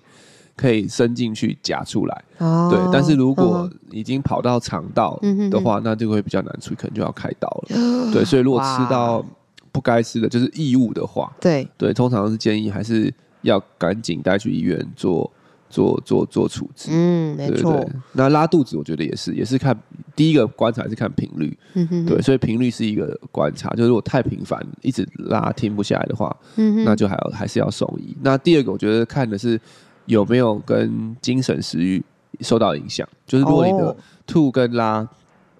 [0.55, 2.23] 可以伸进去夹出来。
[2.39, 5.19] 哦，对，但是如果已经跑到肠道
[5.51, 7.67] 的话，那就会比较难处理，可能就要开刀了。
[8.13, 9.25] 对，所以如果吃到
[9.71, 15.31] 不该吃的就是异物的话，对对，通常是建议还是要赶紧带去医院做。
[15.67, 17.85] 做做做处置，嗯，没错。
[18.13, 19.77] 那拉肚子，我觉得也是，也是看
[20.15, 28.15] 第一个观察是看频率，嗯哼，对，所以频率是一个观察，就是如果太频繁，一直拉停不下来的话，嗯哼，那就还要还是要送医。
[28.21, 29.59] 那第二个，我觉得看的是
[30.05, 32.03] 有没有跟精神食欲
[32.41, 35.07] 受到影响，就是如果你的吐跟拉，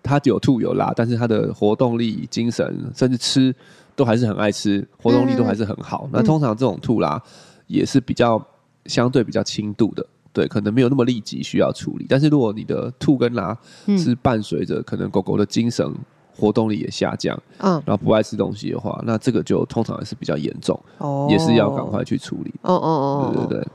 [0.02, 3.56] 它有吐有拉，但是它的活动力、精神甚至吃
[3.96, 7.22] 都还是很爱吃，活动力都还是很好，那通常这种吐拉
[7.68, 8.44] 也是比较。
[8.88, 12.06] 相对比较轻度的，对，可能没有那么立即需要处理。
[12.08, 13.58] 但是如果你的吐跟拉
[13.98, 15.92] 是伴随着可能狗狗的精神
[16.38, 22.54] 活动力也下降，嗯，然后不爱吃东西的话，那这个就通常也是比较严重，哦，也是要赶快去处理。
[22.62, 23.68] 哦哦哦，对对对，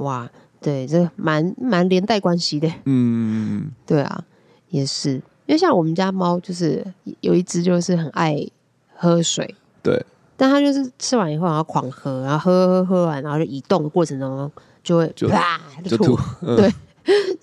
[0.00, 0.28] 哇，
[0.60, 2.70] 对，这蛮蛮连带关系的。
[2.84, 4.24] 嗯，对啊，
[4.68, 5.12] 也是，
[5.46, 6.84] 因为像我们家猫，就是
[7.20, 8.36] 有一只就是很爱
[8.94, 10.04] 喝水，对。
[10.36, 14.50] 但它就是吃完以后，然后狂喝，然后喝喝喝完，然后就移动的过程中
[14.82, 16.18] 就会啪就吐，
[16.56, 16.72] 对，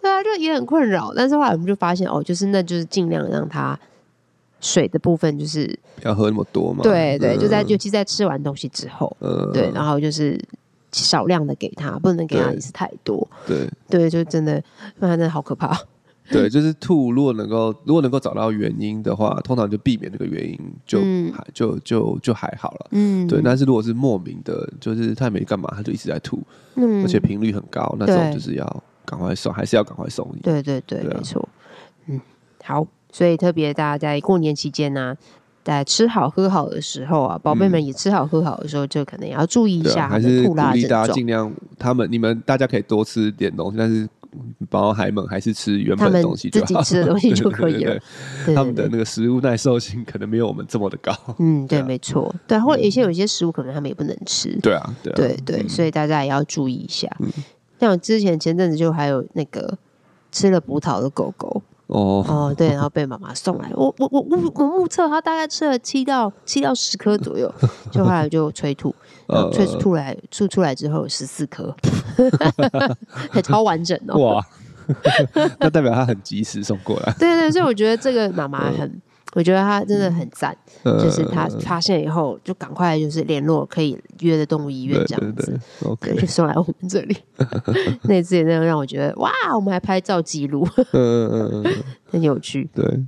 [0.01, 1.13] 对啊，就也很困扰。
[1.15, 3.79] 但是后来我们就发现，哦，就是那就是尽量让它
[4.59, 5.67] 水的部分就是
[6.01, 6.81] 不要喝那么多嘛。
[6.81, 10.35] 对对，就在尤其在吃完东西之后，嗯，对，然后就是
[10.91, 13.27] 少量的给他，不能给他一次太多。
[13.45, 14.63] 对对，就真的，
[14.99, 15.77] 那真的好可怕。
[16.29, 17.11] 对，就是吐。
[17.11, 20.99] 如果能够，如果能够找到原因的话，通常就避免这个原因，就
[21.53, 22.87] 就就就还好了。
[22.91, 23.41] 嗯，对。
[23.41, 26.41] 但是如果是莫名的，就是他也没干嘛，他就一直在吐，
[26.75, 30.41] 嗯，而且频率很高，那种就是要赶快送，还是要赶快送医。
[30.41, 31.47] 对对对，没错。
[32.07, 32.19] 嗯，
[32.63, 32.85] 好。
[33.09, 35.17] 所以特别大家在过年期间呢、啊，
[35.67, 40.09] 在吃好喝好的时候啊，宝贝们也吃好喝好的时候，就可能也要注意一下、啊。
[40.09, 44.07] 还是鼓励大家尽量，他们你们大家可以多吃点东西，但是。
[44.69, 47.97] 宝海们还是吃原本的东西就好，自己吃的东 西就可以了。
[48.53, 51.11] 他们的那个食物耐受性可能没有我们这么的高。
[51.39, 52.31] 嗯， 对，没错。
[52.45, 54.55] 对，或者有些有些食物可能他们也不能吃。
[54.61, 57.09] 对啊，对对对，所以大家也要注意一下。
[57.79, 59.75] 像我之前前阵子就还有那个
[60.31, 61.63] 吃了葡萄的狗狗。
[61.87, 67.51] 哦哦，对，然后被妈妈送来，我我我我我目测他大概吃了七到七到十颗左右，
[67.91, 68.93] 就后来就催吐，
[69.53, 71.73] 催吐来吐出来之后有十四颗，
[73.31, 74.19] 还超完整哦。
[74.19, 74.45] 哇，
[75.59, 77.13] 那代表他很及时送过来。
[77.17, 79.01] 对对，所以我觉得这个妈妈很。
[79.37, 87.15] 我觉得他真的很赞，嗯、就是他发现以后就赶快就是联络可以约的动物医院这样子，对，对，对，对，就送来我们这里。
[88.09, 91.73] 那次也那样让我觉得哇，我们还拍照记录，嗯嗯嗯，
[92.09, 92.67] 很有趣。
[92.73, 93.05] 对。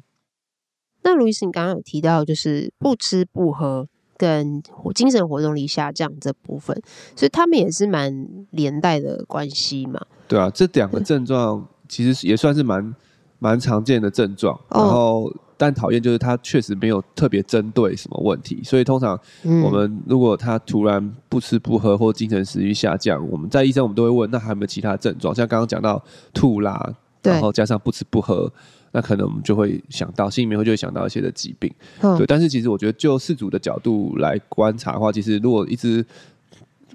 [1.01, 4.61] 那卢医师，你刚刚有提到就是不吃不喝跟
[4.93, 6.79] 精神活动力下降这部分，
[7.15, 9.99] 所以他们也是蛮连带的关系嘛？
[10.27, 12.93] 对啊，这两个症状其实也算是蛮
[13.39, 15.23] 蛮常见的症状，然后。
[15.25, 25.35] 哦但讨厌就是他确实没有特别针对什么问题，所以通常我们如果他突然不吃不喝或精神食欲下降，我们在医生我们都会问，那还有没有其他症状？
[25.35, 26.01] 像刚刚讲到
[26.33, 28.49] 吐啦，然后加上不吃不喝，
[28.93, 31.69] 那可能我们就会想到心里面会就会想到一些的疾病。
[31.99, 36.05] 对，但是其实我觉得就事主的角度来观察的话，其实如果一只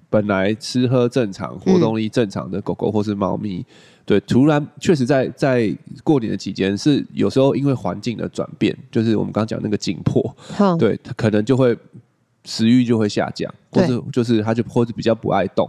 [0.08, 3.62] 本来吃喝正常、活动力正常的狗狗或是猫咪。
[4.06, 10.22] 对，突然确实在在过年的期间，是有时候因为环境的转变，就是我们刚刚讲那个紧迫，
[10.58, 11.74] 嗯、对它可能就会
[12.44, 15.66] 食欲就会下降，或是就是它就或者比较不爱动，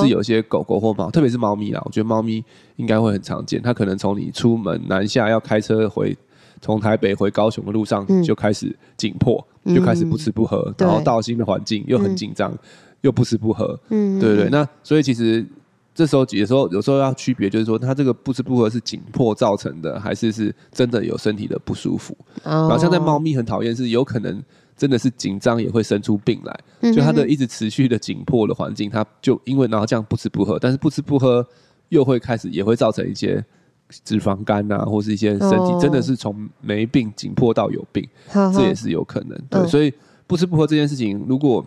[0.00, 2.44] 是有些狗狗或猫，特别是猫咪啦，我觉得猫咪
[2.76, 6.16] 应该会很常见，它可能从你出门南下要开车回
[6.60, 12.58] 从台北回高雄的路上就开始紧迫，嗯、就开始不吃不喝，嗯、然后到新的环境又很紧张，嗯、
[13.00, 15.44] 又不吃不喝，嗯，对对，那所以其实。
[15.94, 22.16] 这时候有时候有时候要区别，就是说他这个不吃不喝是紧迫造成的，还是是真的有身体的不舒服。
[22.42, 24.42] 然后像在猫咪很讨厌，是有可能
[24.76, 26.92] 真的是紧张也会生出病来。
[26.92, 31.46] 就它的一直持续的紧迫的环境，它就因为然后这样不吃不喝，但是不吃不喝
[31.90, 33.44] 又会开始也会造成一些
[34.02, 39.38] 脂肪肝啊，或是一些身体真的是从没病紧迫到有病，这也是有可能。
[39.50, 39.92] 对，所以
[40.26, 41.62] 不吃不喝这件事情，如果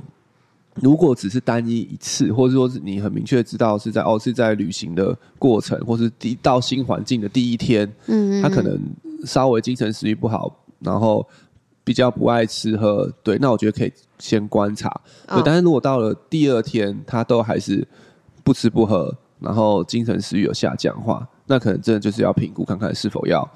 [0.82, 8.78] 如果只是单一一次，或者说是你很明确知道是在哦是在旅行的过程，或是第到新环境的第一天，嗯，他可能
[9.24, 11.26] 稍微精神食欲不好，然后
[11.86, 14.90] 比较不爱吃喝，对，那我觉得可以先观察，
[15.28, 15.42] 对。
[15.46, 17.88] 但是如果到了第二天，他都还是
[18.44, 23.50] 不吃不喝，然后精神食欲有下降的话，那可能真的就是要评估看看是否要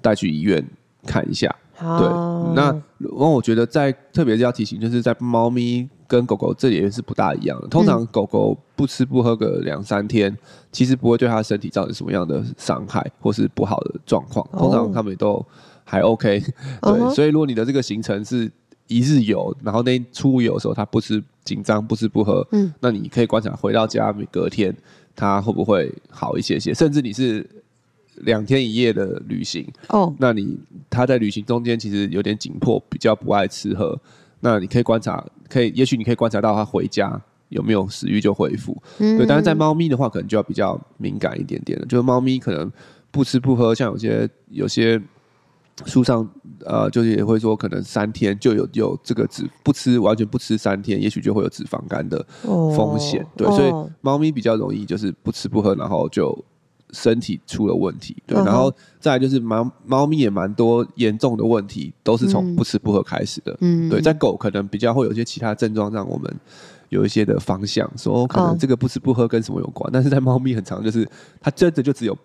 [0.00, 0.66] 带去医院
[1.04, 2.08] 看一下，对。
[2.54, 5.86] 那那我觉得在特别是要提醒，就是在猫咪。
[6.12, 7.66] 跟狗狗这里也是不大一样的。
[7.68, 10.36] 通常狗狗不吃不喝个两三天，
[10.70, 14.46] 其实不会对它身体造成什么样的伤害或是不好的状况。
[14.52, 15.42] 通常他们也都
[15.84, 16.38] 还 OK。
[16.82, 18.50] 对，所以如果你的这个行程是
[18.88, 24.76] 一日游，然后那出游的时候它不吃紧张不吃不喝，嗯，那你可以观察回到家隔天
[25.16, 27.48] 它会不会好一些些，甚至你是。
[28.24, 30.56] 两天一夜的旅行哦，那你
[30.90, 33.98] 他在旅行中间其实有点紧迫，比较不爱吃喝。
[34.44, 38.76] 那你可以观察，可以也许你可以观察到它回家有没有食欲就恢复。
[38.98, 39.24] 嗯，对。
[39.24, 41.86] 但是在猫咪的话，可能就要比较敏感一点点了。
[41.86, 42.70] 就是猫咪可能
[43.12, 45.00] 不吃不喝，像有些有些
[45.86, 46.28] 书上
[46.66, 53.24] 呃，就是也会说，可能三天就有有这个脂不吃完全不吃三天，也许就会有脂肪肝的风险。
[53.36, 56.36] 对，所以猫咪比较容易就是不吃不喝，然后就。
[56.92, 66.30] 身体出了问题，对，然后再来就是猫猫咪也蛮多严重的问题，都是从不吃不喝开始的，嗯，对，在狗可能比较会有一些其他症状，让我们
[66.90, 71.08] 有一些的方向，说可能这个不吃不喝跟什么有关， 但是在猫咪很常就是
[71.40, 72.16] 它真的就只有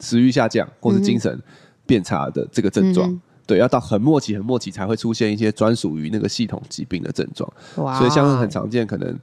[0.00, 1.38] 食欲下降或是精神
[1.86, 9.18] 变差的这个症状，对，要到很末期很末期才会出现一些专属于那个系统疾病的症状，所以像是很常见可能。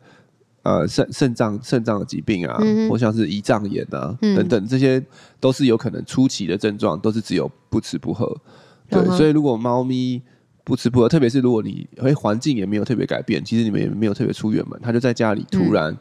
[0.68, 5.02] 呃，肾肾脏肾脏的疾病啊，嗯、或像是胰脏炎啊、嗯、等等，这些
[5.40, 8.28] 都是有可能初期的症状，都是只有不吃不喝。
[8.90, 10.22] 对，嗯、所以如果猫咪
[10.66, 15.98] 不吃不喝，特别是如果你诶环境也没有特别改变，其实你们也没有特别出远门，它就在家里突然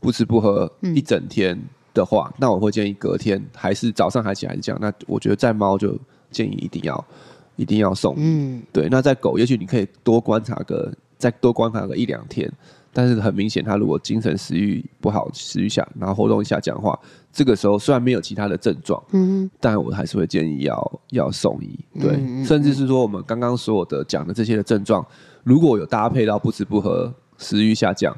[0.00, 1.56] 不吃不喝一整天
[1.94, 4.78] 的话，嗯、那我会建议隔天还是早上还起来是这样。
[4.82, 5.96] 那我觉得在猫就
[6.32, 7.06] 建议一定要
[7.54, 8.16] 一定要送。
[8.18, 8.88] 嗯，对。
[8.90, 12.52] 那在狗，也许你可以多观察个再多观察个一两天。
[12.92, 16.98] 但是很明显，他如果精神食欲不好，食欲下，然后活动一下讲话，
[17.32, 25.06] 这个时候虽然没有其他的症状，嗯，但我还是会建议要要送医，对，嗯、甚至是说我们刚刚所有的讲的这些的症状，
[25.44, 28.12] 如果有搭配到不吃不喝、食欲下降，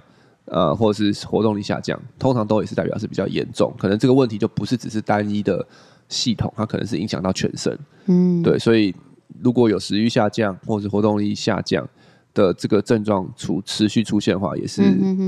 [0.46, 5.66] 呃，或者是活动力下降，通常都也是代表是比较严重，可能这个问题就不是只是单一的
[6.08, 8.94] 系统，它可能是影响到全身，嗯，对，所以
[9.42, 11.86] 如果有食欲下降或者是活动力下降。
[12.34, 14.82] 的这个症状出持续出现的话，也是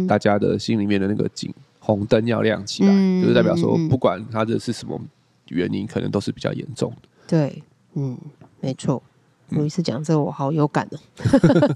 [0.06, 5.00] 大家的心里面的那个警红灯要亮起来，嗯、就是代表说，不管它的是什么
[5.48, 7.08] 原因，可能都是比较严重的。
[7.26, 7.62] 对，
[7.94, 8.16] 嗯，
[8.60, 9.02] 没错。
[9.50, 10.98] 有一次讲这个，我好有感哦。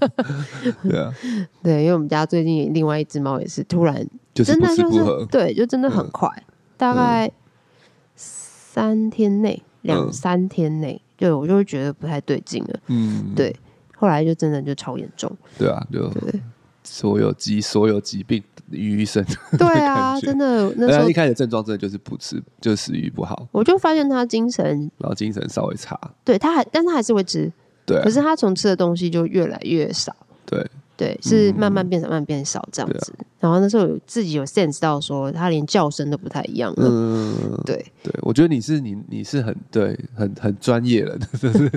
[0.81, 1.13] 对啊，
[1.61, 7.31] 对，因为我们家最近另外一只猫也是突然就是不吃不喝，对，就真的很快，嗯、大概
[8.15, 12.79] 三天内，两三天内，对我就会觉得不太对劲了。
[12.87, 13.55] 嗯，对。
[13.99, 16.09] 后来就真的就超严重，对啊，就
[16.83, 19.23] 所有疾所有疾病于一身，
[19.57, 23.45] 对啊，真的那时候一开始症状真的就是不吃，就食欲不好。
[23.51, 27.51] 我就发现他精神，然后精神稍微差，对，他还，但他还是会吃，
[27.85, 30.65] 对，可是他从吃的东西就越来越少，对。
[30.99, 33.13] 对，是慢慢变少，慢慢变少这样子。
[33.39, 36.89] 然后那时候有自己有 sense 到说，他连叫声都不太一样了。
[36.91, 41.71] 嗯， 对对，我觉得你是你你是很对，很很专业了， 就是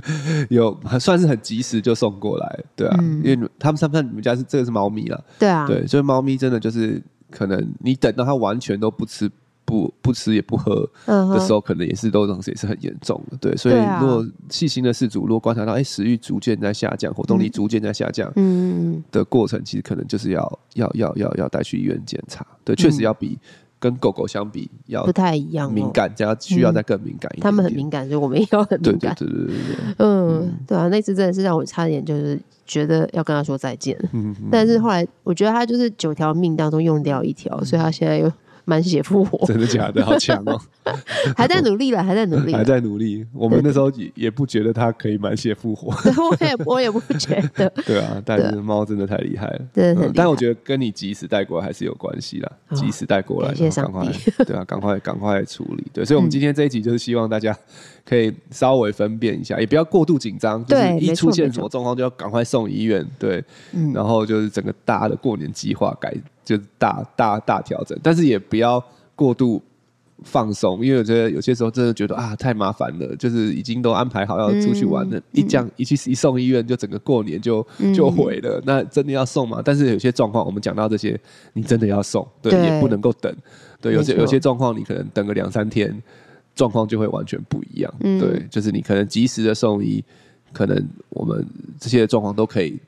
[0.50, 9.30] 有还算是很及时就送过来，对啊，因为他们他们你们家是这个是猫咪了，对啊，对，所以猫咪真的就是可能你等到它完全都不吃。
[9.64, 13.56] 不不吃也不喝的时候，可能也是都当时也是很严重的，对。
[13.56, 22.46] 所以如果细心的饲主，如果观察到哎食欲逐渐在下降，活动力逐渐在下降，嗯的过程，其实可能就是要要要要要带去医院检查。
[22.64, 23.38] 对，确实要比
[23.78, 27.42] 跟狗狗相比要不太一样，敏感，加需要再更敏感一点。
[27.42, 29.14] 他们很敏感，所以我们也要很敏感。
[29.16, 33.96] 对对对对对， 嗯，对啊，那次真的是让我差点就是觉得要跟他说再见。
[34.12, 38.30] 嗯，但是后来我觉得他就是九条命当中用掉一条，所以他现在又。
[38.64, 40.04] 满血复活，真的假的？
[40.04, 40.60] 好强哦！
[41.36, 43.24] 还在努力了，还在努力， 还在努力。
[43.32, 45.88] 我们那时候也也不觉得它可以满血复活，
[46.30, 47.68] 我也我也不觉得。
[47.84, 50.10] 对啊，但是猫真的太厉害了，真的。
[50.14, 54.06] 但我觉得跟你及时带过来还是有关系啦，及时带过来，赶快，
[54.44, 55.84] 对啊，赶快赶快处理。
[55.92, 57.56] 对，所以，我们今天这一集就是希望大家
[58.04, 63.06] 可以稍微分辨一下，也不要过度紧张，就是一出现什么状况就要赶快送医院。
[63.18, 63.42] 对，
[63.94, 66.12] 然后就是整个大的过年计划改。
[66.44, 68.82] 就是大大大调整，但是也不要
[69.14, 69.62] 过度
[70.24, 78.58] 放松，因为我觉得有些时候真的觉得啊太麻烦了，就是已经都安排好要出去玩了，嗯、一讲一去一送医院，就整个过年就就毁了。
[78.58, 79.60] 嗯、那真的要送吗？
[79.64, 81.18] 但是有些状况，我们讲到这些，
[81.54, 83.34] 你真的要送，对，对也不能够等。
[83.80, 86.00] 对，有些有些状况，你可能等个两三天，
[86.54, 87.92] 状况就会完全不一样。
[88.00, 90.04] 嗯、对，就是你可能及时的送医，
[90.52, 91.44] 可能我们
[91.80, 92.78] 这些状况都可以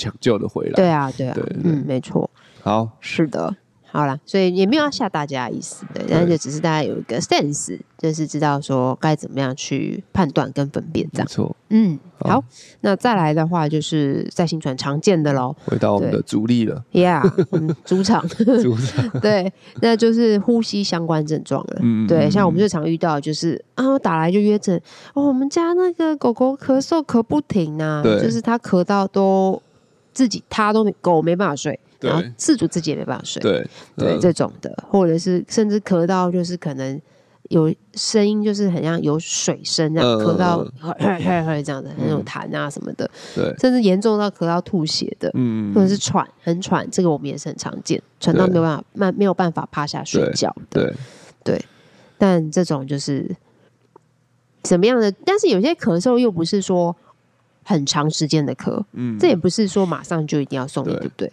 [0.00, 0.72] 抢救的回来。
[0.72, 2.30] 对啊，对啊，嗯，没错。
[2.62, 3.54] 好，是的，
[3.90, 11.26] 好啦，所以也没有要吓大家的意思，对，但是就只是大家有一个 sense，就是知道说该怎么样去判断跟分辨这样。
[11.26, 12.44] 没错，嗯，好，好，
[12.82, 18.28] 那再来的话就是在行船常见的喽，回到我们的主力了，Yeah，嗯，主场，
[18.62, 24.80] 主场， 对，那就是呼吸相关症状了，嗯，对，像我们最常遇到就是啊，我打来就约诊，
[25.14, 29.60] 哦，我们家那个狗狗咳嗽咳不停啊，对，就是它咳到都
[30.12, 31.78] 自己他都狗没办法睡。
[32.00, 36.98] 然后饲主自己也没办法睡，对对，这种的，或者是甚至咳到就是可能
[37.50, 50.94] 有声音，就是很像有水声这样咳到 咳咳咳这样的很有痰啊什么的，对，甚至严重到咳到吐血的，嗯，或者是喘很喘，这个我们也是很常见，喘到没有办法慢没有办法趴下睡觉的，对。
[51.44, 51.64] 对，
[52.16, 53.36] 但这种就是
[54.62, 55.12] 怎么样的？
[55.24, 56.96] 但是有些咳嗽又不是说
[57.70, 61.32] 很长时间的咳，嗯，这也不是说马上就一定要送医，对不对？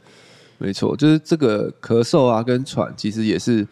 [0.60, 3.68] 没错，就是这个咳嗽啊，跟喘，其实也是，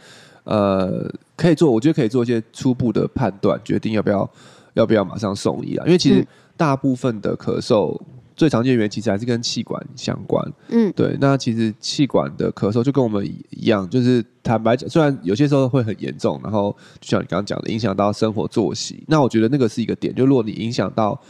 [0.46, 4.28] 呃，可以做，我觉得可以做一些初步的判断，决定要不要
[4.74, 5.86] 要不要马上送医啊。
[5.86, 6.26] 因为其实
[6.58, 8.06] 大部分的咳嗽、嗯、
[8.36, 10.44] 最常见的原因，其实还是跟气管相关。
[10.70, 11.16] 嗯，对。
[11.22, 19.04] 那其实气管的咳嗽就跟我们一样，就是坦白讲，虽然有些时候会很严重，然后就像你刚刚讲的，影响到生活作息。
[19.08, 21.22] 那我觉得那个是一个点，就如果你影响到。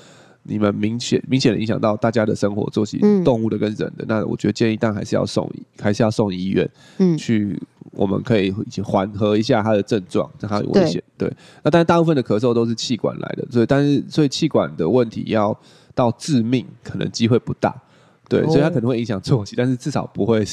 [0.48, 6.70] 你们明显明显的影响到大家的生活作息，动物的跟人的，嗯、那我觉得建议，但还是要送，还是要送医院，
[7.00, 7.60] 嗯，去
[7.92, 11.02] 我们可以一起缓和一下他的症状，让他有危险。
[11.18, 15.58] 对，对，那但是大部分的咳嗽都是气管来的，所以但是所以气管的问题要
[15.94, 17.76] 到致命，可能机会不大。
[18.28, 20.44] 对，所以它可能会影响作息，但是至少不会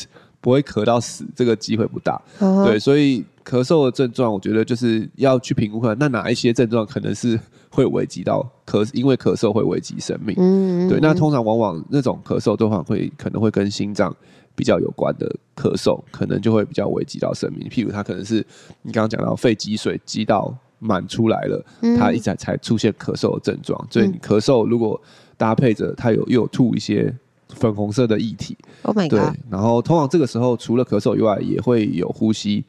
[0.43, 2.21] 不会咳到死，这个机会不大。
[2.39, 7.39] 哦、对，所以咳嗽的症状，我觉得就是要去评估看，那哪一些症状可能是。
[7.75, 10.37] 会危及到咳，因为咳嗽会危及生命。
[10.39, 10.99] 嗯，对。
[11.01, 14.15] 那通常往往那种咳嗽的话，会可能会跟心脏
[14.55, 15.27] 比较有关的
[15.57, 17.67] 咳嗽，可能就会比较危及到生命。
[17.71, 18.47] 譬如他可能是
[18.83, 21.65] 你刚刚讲到肺积水积到满出来了，
[21.99, 23.89] 他一才才出现咳嗽的症状。
[23.91, 25.01] 所以你咳嗽如果
[25.39, 27.11] 搭配着他有又有吐一些
[27.55, 29.41] 粉红色的液体，Oh my God，对。
[29.49, 32.63] 然后通常这个时候除了咳嗽以外，也会有呼吸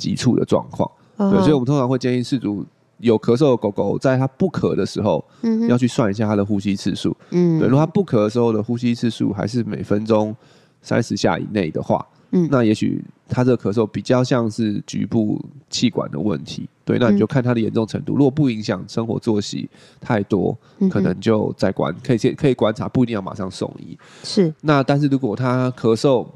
[0.00, 0.90] 急促的状况。
[1.16, 2.66] 对，所以我们通常会建议饲主。
[3.02, 7.16] 有咳嗽的狗狗，在它不咳的时候，嗯、要去算一下它的呼吸次数。
[7.30, 10.36] 嗯，对，如果它不咳的时候的呼吸次数还是每分钟
[10.82, 16.68] 三十下以内的话，嗯，那也许它这个咳嗽比较像是局部气管的问题。
[16.84, 18.12] 对，那你就看它的严重程度。
[18.12, 19.66] 如果不影响生活作息
[19.98, 20.54] 太多，
[20.90, 23.98] 可能就再观，可以先可以观察，不一定要马上送医。
[24.22, 24.52] 是。
[24.60, 26.26] 那但是如果它咳嗽，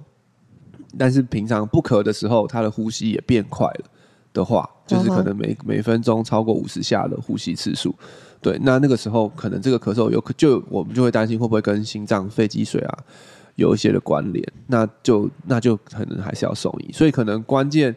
[0.98, 3.84] 但是平常不咳的时候，他的呼吸也变快了。
[4.32, 7.94] 的话，就是可能每每分钟超过五十下的呼吸次数，
[8.42, 12.98] 对，那那个时候可能这个咳嗽有可就我们就会担心会不会跟心脏肺积水啊
[13.54, 17.94] 有一些的关联，那就那就可能还是要送医，所以可能关键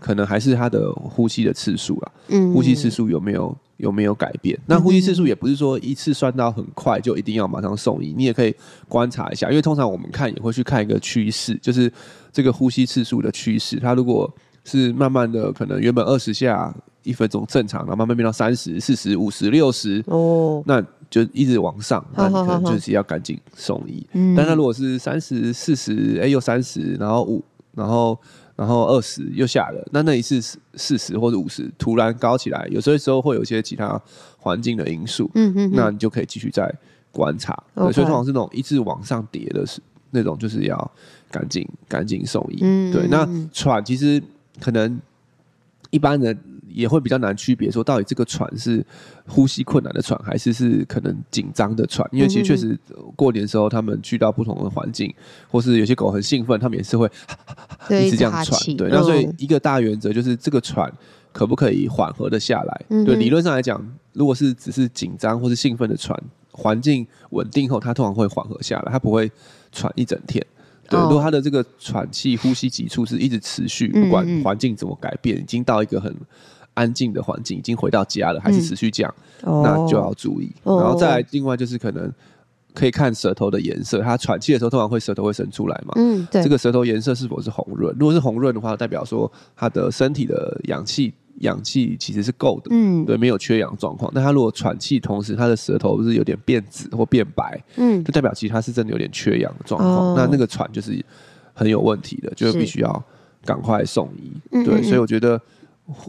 [0.00, 4.58] 可能还是他的呼吸的次数啊，嗯，呼吸次数有没有有没有改变？
[4.66, 8.52] 那呼吸次数也不是说一次算到很快就一定要马上送医，你也可以
[8.88, 11.92] 观察一下，因为通常我们看也会去看一个趋势，就是
[12.32, 14.28] 这个呼吸次数的趋势，它如果。
[14.62, 16.72] 是慢慢的，可能原本二十下
[17.02, 24.06] 一分钟正常，然后慢慢变到三十、四十、五十、六十，哦，那就一直往上，那你可能就是要赶紧送医。
[24.12, 27.42] 嗯，但他如果是三十、四十，哎，又三十，然后五，
[27.74, 28.16] 然后
[28.60, 30.38] 然后二十又下了，那那一次
[30.74, 33.98] 四十或者五十突然高起来，有时候时候会有一些其他
[34.36, 36.70] 环境的因素，嗯嗯，那你就可以继续再
[37.10, 37.56] 观察。
[37.74, 39.80] 对，所以通常是那种一直往上叠的是
[40.10, 40.90] 那种，就是要
[41.30, 42.58] 赶紧赶紧送医。
[42.60, 44.22] 嗯，对，那喘其实。
[44.60, 45.00] 可能
[45.88, 46.38] 一般人
[46.72, 48.84] 也会比较难区别，说到底这个喘是
[49.26, 52.08] 呼吸困难的喘，还是是可能紧张的喘？
[52.12, 52.78] 因为其实确实
[53.16, 55.12] 过年的时候，他们去到不同的环境，
[55.48, 57.10] 或是有些狗很兴奋，他们也是会
[57.90, 58.76] 一直这样喘。
[58.76, 60.92] 对，那所以一个大原则就是这个喘
[61.32, 62.84] 可不可以缓和的下来？
[63.04, 63.80] 对，理论上来讲，
[64.12, 66.18] 如果是只是紧张或是兴奋的喘，
[66.50, 69.30] 环境稳定后，它通常会缓和下来，它不会
[69.70, 70.44] 喘一整天。
[70.88, 76.12] 对，如果它的这个喘气、呼吸急促是一直持续，不管环境怎么改变，已经到一个很
[76.80, 80.50] 安静的环境，已经回到家了，还是持续这样，那就要注意。
[80.64, 82.10] 然后再来，另外就是可能
[82.72, 87.94] 可以看舌头的颜色，他喘气的时候通常会舌头会伸出来嘛，嗯，对，这个舌头颜色是否是红润？
[87.98, 91.12] 如果是红润的话，代表说他的身体的氧气。
[91.40, 94.12] 氧气其实是够的，嗯，对，没有缺氧状况。
[94.14, 100.08] 但他如果喘气，同时他的舌头是有点变紫或变白，嗯，就代表其实他是真的有点缺氧的状况。
[100.08, 101.02] 哦、那那个喘就是
[101.54, 103.02] 很有问题的，就必须要
[103.42, 104.30] 赶快送医。
[104.50, 105.40] 对，嗯嗯嗯，所以我觉得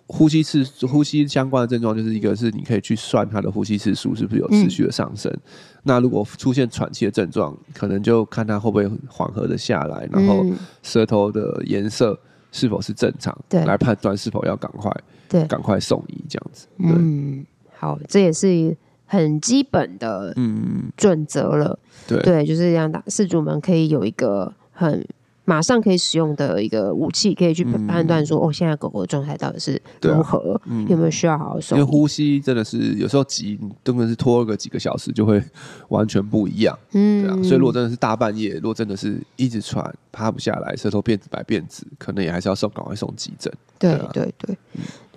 [0.08, 5.32] 呼吸次呼吸相关的症状，就是一个是你可以去算他的呼吸次数是不是有持续的上升。
[5.32, 5.42] 嗯、
[5.84, 10.46] 那如果出现喘气的症状，可能就看他会不会缓和的下来，然后
[10.84, 12.20] 舌头的颜色。
[12.54, 14.92] 是否是正常，对，来判断是否要赶快，
[15.30, 16.68] 对，赶快送医这样子。
[16.80, 17.46] 嗯，
[17.78, 18.76] 好，这也是
[19.06, 21.80] 很基本的嗯准则了。
[22.06, 25.08] 对对，就是让大事主们可以有一个很。
[25.44, 31.78] 马上可以使用的一个武器，可以去判断说，嗯、哦，现在狗狗的状态到底是如何，啊嗯、有没有需要好好送。
[31.78, 35.44] 因为呼吸真的是有时候急，真的是拖个几个小时就会
[35.90, 36.78] 完全不一样。
[36.94, 37.44] 嗯，对啊。
[37.44, 43.52] 所以如果真的是大半夜，如果真的是一直喘，趴不下来，舌头变紫白变紫，可能也还是要送，赶快送急诊。
[43.80, 44.58] 对对对，对，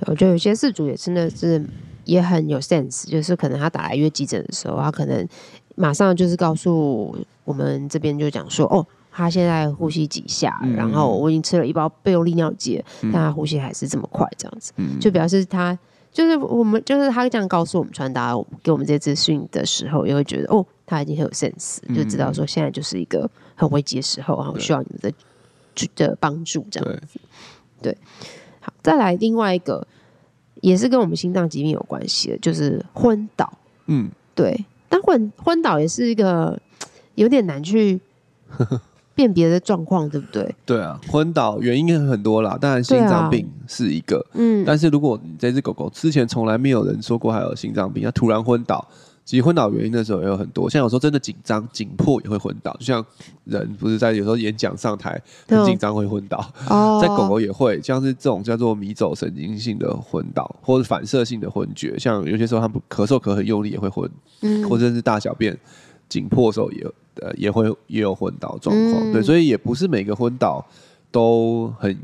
[0.07, 1.63] 我觉得有些事主也真的是
[2.07, 5.29] 也很有 sense，就是可能他打来约急诊的时候，他可能
[5.75, 7.15] 马上就是告诉
[7.45, 8.87] 我们这边就讲说，哦。
[9.17, 15.79] 他现在呼吸几下，嗯、然后我已经吃了一包备用利尿剂，嗯、但他呼吸还是这么快，这样子，嗯、就表示他
[16.13, 27.21] 就是我们就是他这样告诉我们传达给我们这些资讯的时候，也会觉得哦，他已经很有 sense，就知道说现在就是一个很危急的时候，然后需要你们的的帮助，这样子。
[27.81, 27.99] 对，对，
[28.59, 29.87] 好，再来另外一个
[30.61, 33.53] 也是跟我们心脏疾病有关系的，就是昏倒。
[33.87, 36.59] 嗯，对，但昏昏倒也是一个
[37.15, 38.01] 有点难去。
[39.15, 40.55] 辨别的状况对不对？
[40.67, 44.25] 对啊，昏倒原因很多啦，当然心脏病是一个。
[44.33, 48.87] 嗯，但是如果你这只狗狗之前从来没有人说过还有心脏病，它突然昏倒，
[49.25, 50.69] 其实昏倒原因的时候也有很多。
[50.69, 53.05] 像有时候真的紧张紧迫也会昏倒，就像
[53.45, 64.11] 人不是在有时候演讲上台很紧张会昏倒，哦、在狗狗也会，像是这种叫做迷走神经性的昏倒，或者反射性的昏厥，像有些时候它们咳嗽咳很用力也会昏，
[64.41, 65.57] 嗯，或者是大小便
[66.09, 66.85] 紧迫的时候也。
[67.21, 70.65] 呃，也会也有昏倒状况，嗯、对，所以也不是每个昏倒
[71.11, 71.97] 都很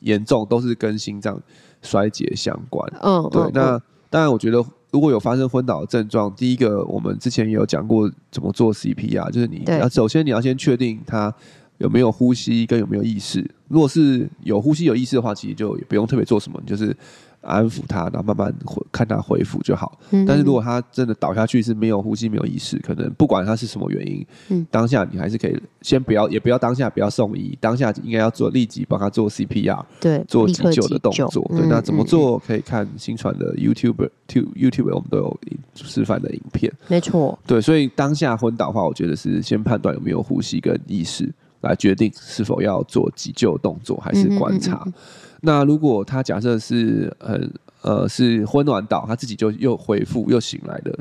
[0.00, 1.40] 严重，都是跟心脏
[1.80, 2.92] 衰竭相关。
[3.02, 3.42] 嗯，对。
[3.42, 11.34] 嗯、那当然，我觉得如果有发生昏倒的症状，第一个我们之前也有讲过怎么做 CPR，就是你要首先你要先确定他
[11.78, 13.48] 有没有呼吸跟有没有意识。
[13.68, 16.96] 如果是有呼吸有意识的话，其实就也不用特别做什么，就是。
[17.42, 19.98] 安抚他，然后慢慢回看他恢复就好。
[20.10, 31.44] 嗯、但是如果他真的倒下去是没有呼吸、没有意识，可能不管他是什么原因，嗯、当下你还是可以先不要，也不要当下不要送医，当下应该要做立即帮他做 CPR，对，做急救的动作。
[31.50, 32.38] 对，那怎么做？
[32.46, 35.40] 可以看新传的嗯、YouTube 我们都有
[35.74, 36.72] 示范的影片。
[36.88, 37.38] 没错。
[37.46, 44.82] 对，所以当下昏倒的话，我觉得是先判断有没有呼吸跟意识，来决定是否要做急救动作还是观察。
[44.86, 44.94] 嗯嗯嗯
[45.42, 50.98] 那如果他假设是很呃是昏软倒，他自己就又恢复又醒来的，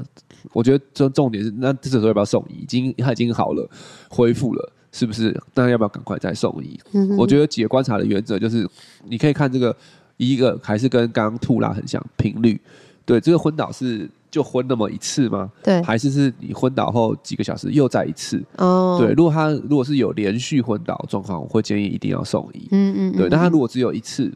[0.52, 2.64] 我觉得这重点是，那这时候要不要送医？
[2.64, 3.70] 已经他已经好了，
[4.10, 5.40] 恢复了，是不是？
[5.54, 6.80] 那要不要赶快再送医？
[6.94, 8.68] 嗯、我觉得几个观察的原则就是，
[9.08, 9.76] 你可以看这个
[10.18, 12.60] 一个还是跟刚刚吐拉很像频率，
[13.06, 14.10] 对，这个昏倒是。
[14.32, 15.52] 就昏那么一次吗？
[15.62, 18.42] 对，还是是你昏倒后几个小时又再一次？
[18.58, 19.12] 哦，对。
[19.12, 22.70] 如果他如果是有连续昏倒状况，我会建议一定要送医。
[22.72, 23.30] 嗯，嗯嗯，对。
[23.30, 24.32] 但他如果只有一次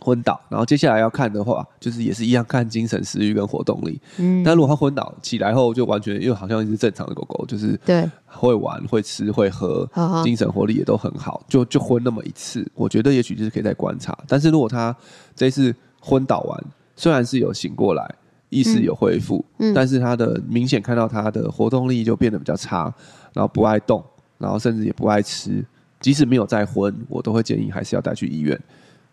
[0.00, 4.00] 昏倒，然后接下来要看的话，就是也是一样看精神、食欲跟活动力。
[4.18, 14.16] 嗯，但如果他昏倒起来后就完全又好像一只正常的狗狗，就是对，会玩、会吃、会喝，对精神活力也都很好，就就昏那么一次，我觉得也许就是可以再观察。
[14.28, 14.96] 但是如果他
[15.34, 18.14] 这一次昏倒完，虽然是有醒过来。
[18.50, 19.44] 意识有恢复，
[19.74, 22.92] 但是他的明显看到他的活动力就变得比较差，
[23.32, 24.04] 然后不爱动，
[24.38, 25.64] 然后甚至也不爱吃。
[26.00, 28.58] 即使没有再婚，我都会建议还是要带去医院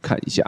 [0.01, 0.41] 看一下，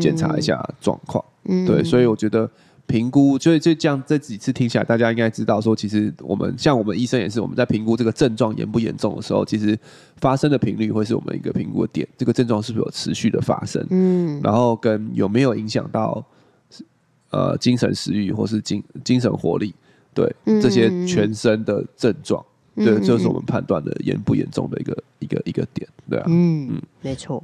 [0.00, 1.24] 检、嗯、查一下状况。
[1.44, 2.50] 嗯、对，所以我觉得
[2.86, 9.78] 评估，所以就这样这几次听起来，大家应该知道说，其实我们像我们医生也是，我们在评估这个症状严不严重的时候，其实
[10.16, 12.06] 发生的频率会是我们一个评估的点。
[12.18, 13.86] 这个症状是不是有持续的发生？
[13.88, 16.22] 嗯，然后跟有没有影响到。
[17.34, 19.74] 呃，精神食欲或是精精神活力，
[20.14, 22.44] 对、嗯、这些全身的症状，
[22.76, 27.42] 嗯、对，就是我们判断的严不严重的一个一个一个点，对啊，嗯，嗯没错。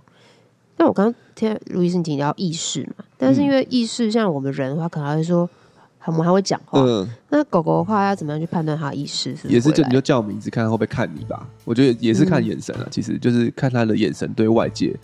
[0.77, 5.51] 那我刚刚听卢医生提到意识嘛，但是因为意识像我们人的话，可能还会说。
[6.07, 9.37] 我们还会讲话，嗯，那狗狗的话要怎么样去判断它的意识？
[9.37, 11.47] 是也是就你就叫名字，看它会不会看你吧。
[11.63, 14.97] 我觉得也是看眼神啊，其实就是看它的眼神对外界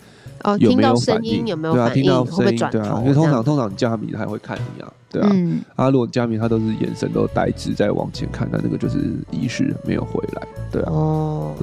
[0.43, 5.29] 哦，有没有声音有没有对啊，听到声音对啊，因为通常通常你叫他会看你啊，对啊。
[5.75, 8.99] 啊，如果叫名，它都是眼神都呆滞在往前看，那那个就是
[9.31, 10.91] 意识没有回来，对啊。
[10.91, 11.53] 哦，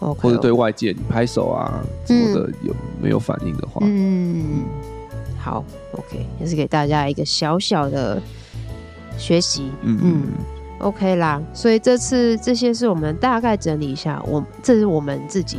[0.00, 4.64] 呃，或者对外界你拍手啊什么的有没有反应的话，嗯，
[5.38, 8.20] 好，OK，也是给大家一个小小的。
[9.18, 10.22] 学习，嗯嗯
[10.78, 11.40] ，OK 啦。
[11.54, 15.56] 所以这次这些是我们大概整理一下，我这是我们自己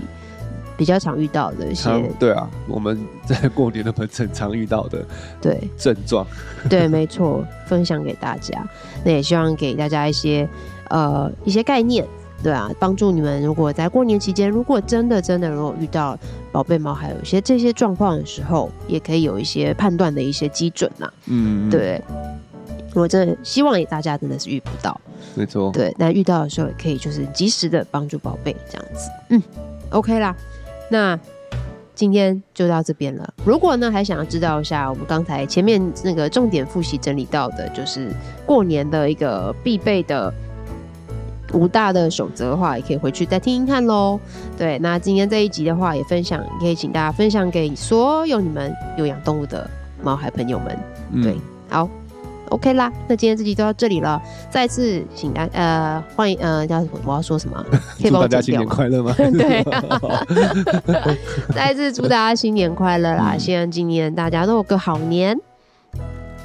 [0.78, 5.04] 比较常遇到的一些，对啊，我们在过年的门诊常遇到的
[5.42, 6.26] 对症状，
[6.70, 8.66] 对，没错，分享给大家。
[9.04, 10.48] 那也希望给大家一些
[10.90, 12.06] 呃一些概念，
[12.44, 13.42] 对啊，帮助你们。
[13.44, 16.18] 如果在过年期间，如果真的真的如果遇到
[16.52, 21.12] 宝贝猫还有一些这些状况的时候，也可以有一些判断的一些基准呐。
[21.26, 22.02] 嗯，对。
[22.94, 25.00] 我真的希望也大家真的是遇不到，
[25.36, 25.72] 没错。
[25.72, 29.10] 对，那遇到的时候也可以就是及时的帮助宝贝这样子。
[29.30, 29.44] 嗯
[29.92, 30.36] ，OK 啦。
[30.90, 31.20] 那
[31.96, 33.34] 今天就到这边了。
[33.44, 38.12] 如果呢还想要知道一下我们刚才前面那个重点复习整理到的，就是
[38.46, 40.32] 过年的一个必备的
[41.54, 44.20] 五大的守则的话，也可以回去再听听看喽。
[44.58, 49.68] 对，那今天这一集的话也分享，也可以请大家分享给所有你们有养动物的
[50.04, 50.78] 猫孩朋友们。
[51.12, 51.36] 嗯、对，
[51.70, 51.90] 好。
[52.50, 54.22] OK 啦，那今天这集就到这里了。
[54.50, 57.00] 再次请大呃欢迎呃叫什么？
[57.06, 57.64] 我要说什么？
[58.02, 59.14] 可以帮大家新年快乐吗？
[59.18, 59.64] 对，
[61.54, 63.32] 再次祝大家新年快乐啦！
[63.34, 65.38] 嗯、希望今年大家都有个好年。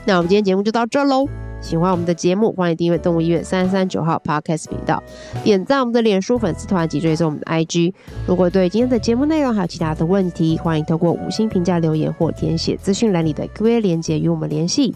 [0.05, 1.27] 那我们今天节目就到这喽。
[1.61, 5.01] 喜欢我们的节目，欢迎订阅动物医院三三九号 Podcast 频道，
[5.45, 7.95] 点赞我们的脸书粉丝团及追踪我们的 IG。
[8.27, 14.93] 如果对今天的节目内容还有其他的问题，欢迎透过五星评价留言或填写资讯栏里的 Q&A 连接与我们联系。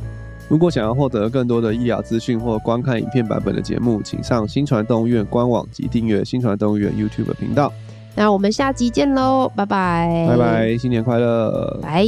[0.49, 7.73] 如果想要获得更多的医疗资讯或观看影片版本的节目，请上新传动物医院官网及订阅新传动物医院 YouTube 频道。
[8.15, 10.27] 那我们下集见喽，拜拜！
[10.29, 11.79] 拜拜，新年快乐！
[11.83, 12.07] 拜。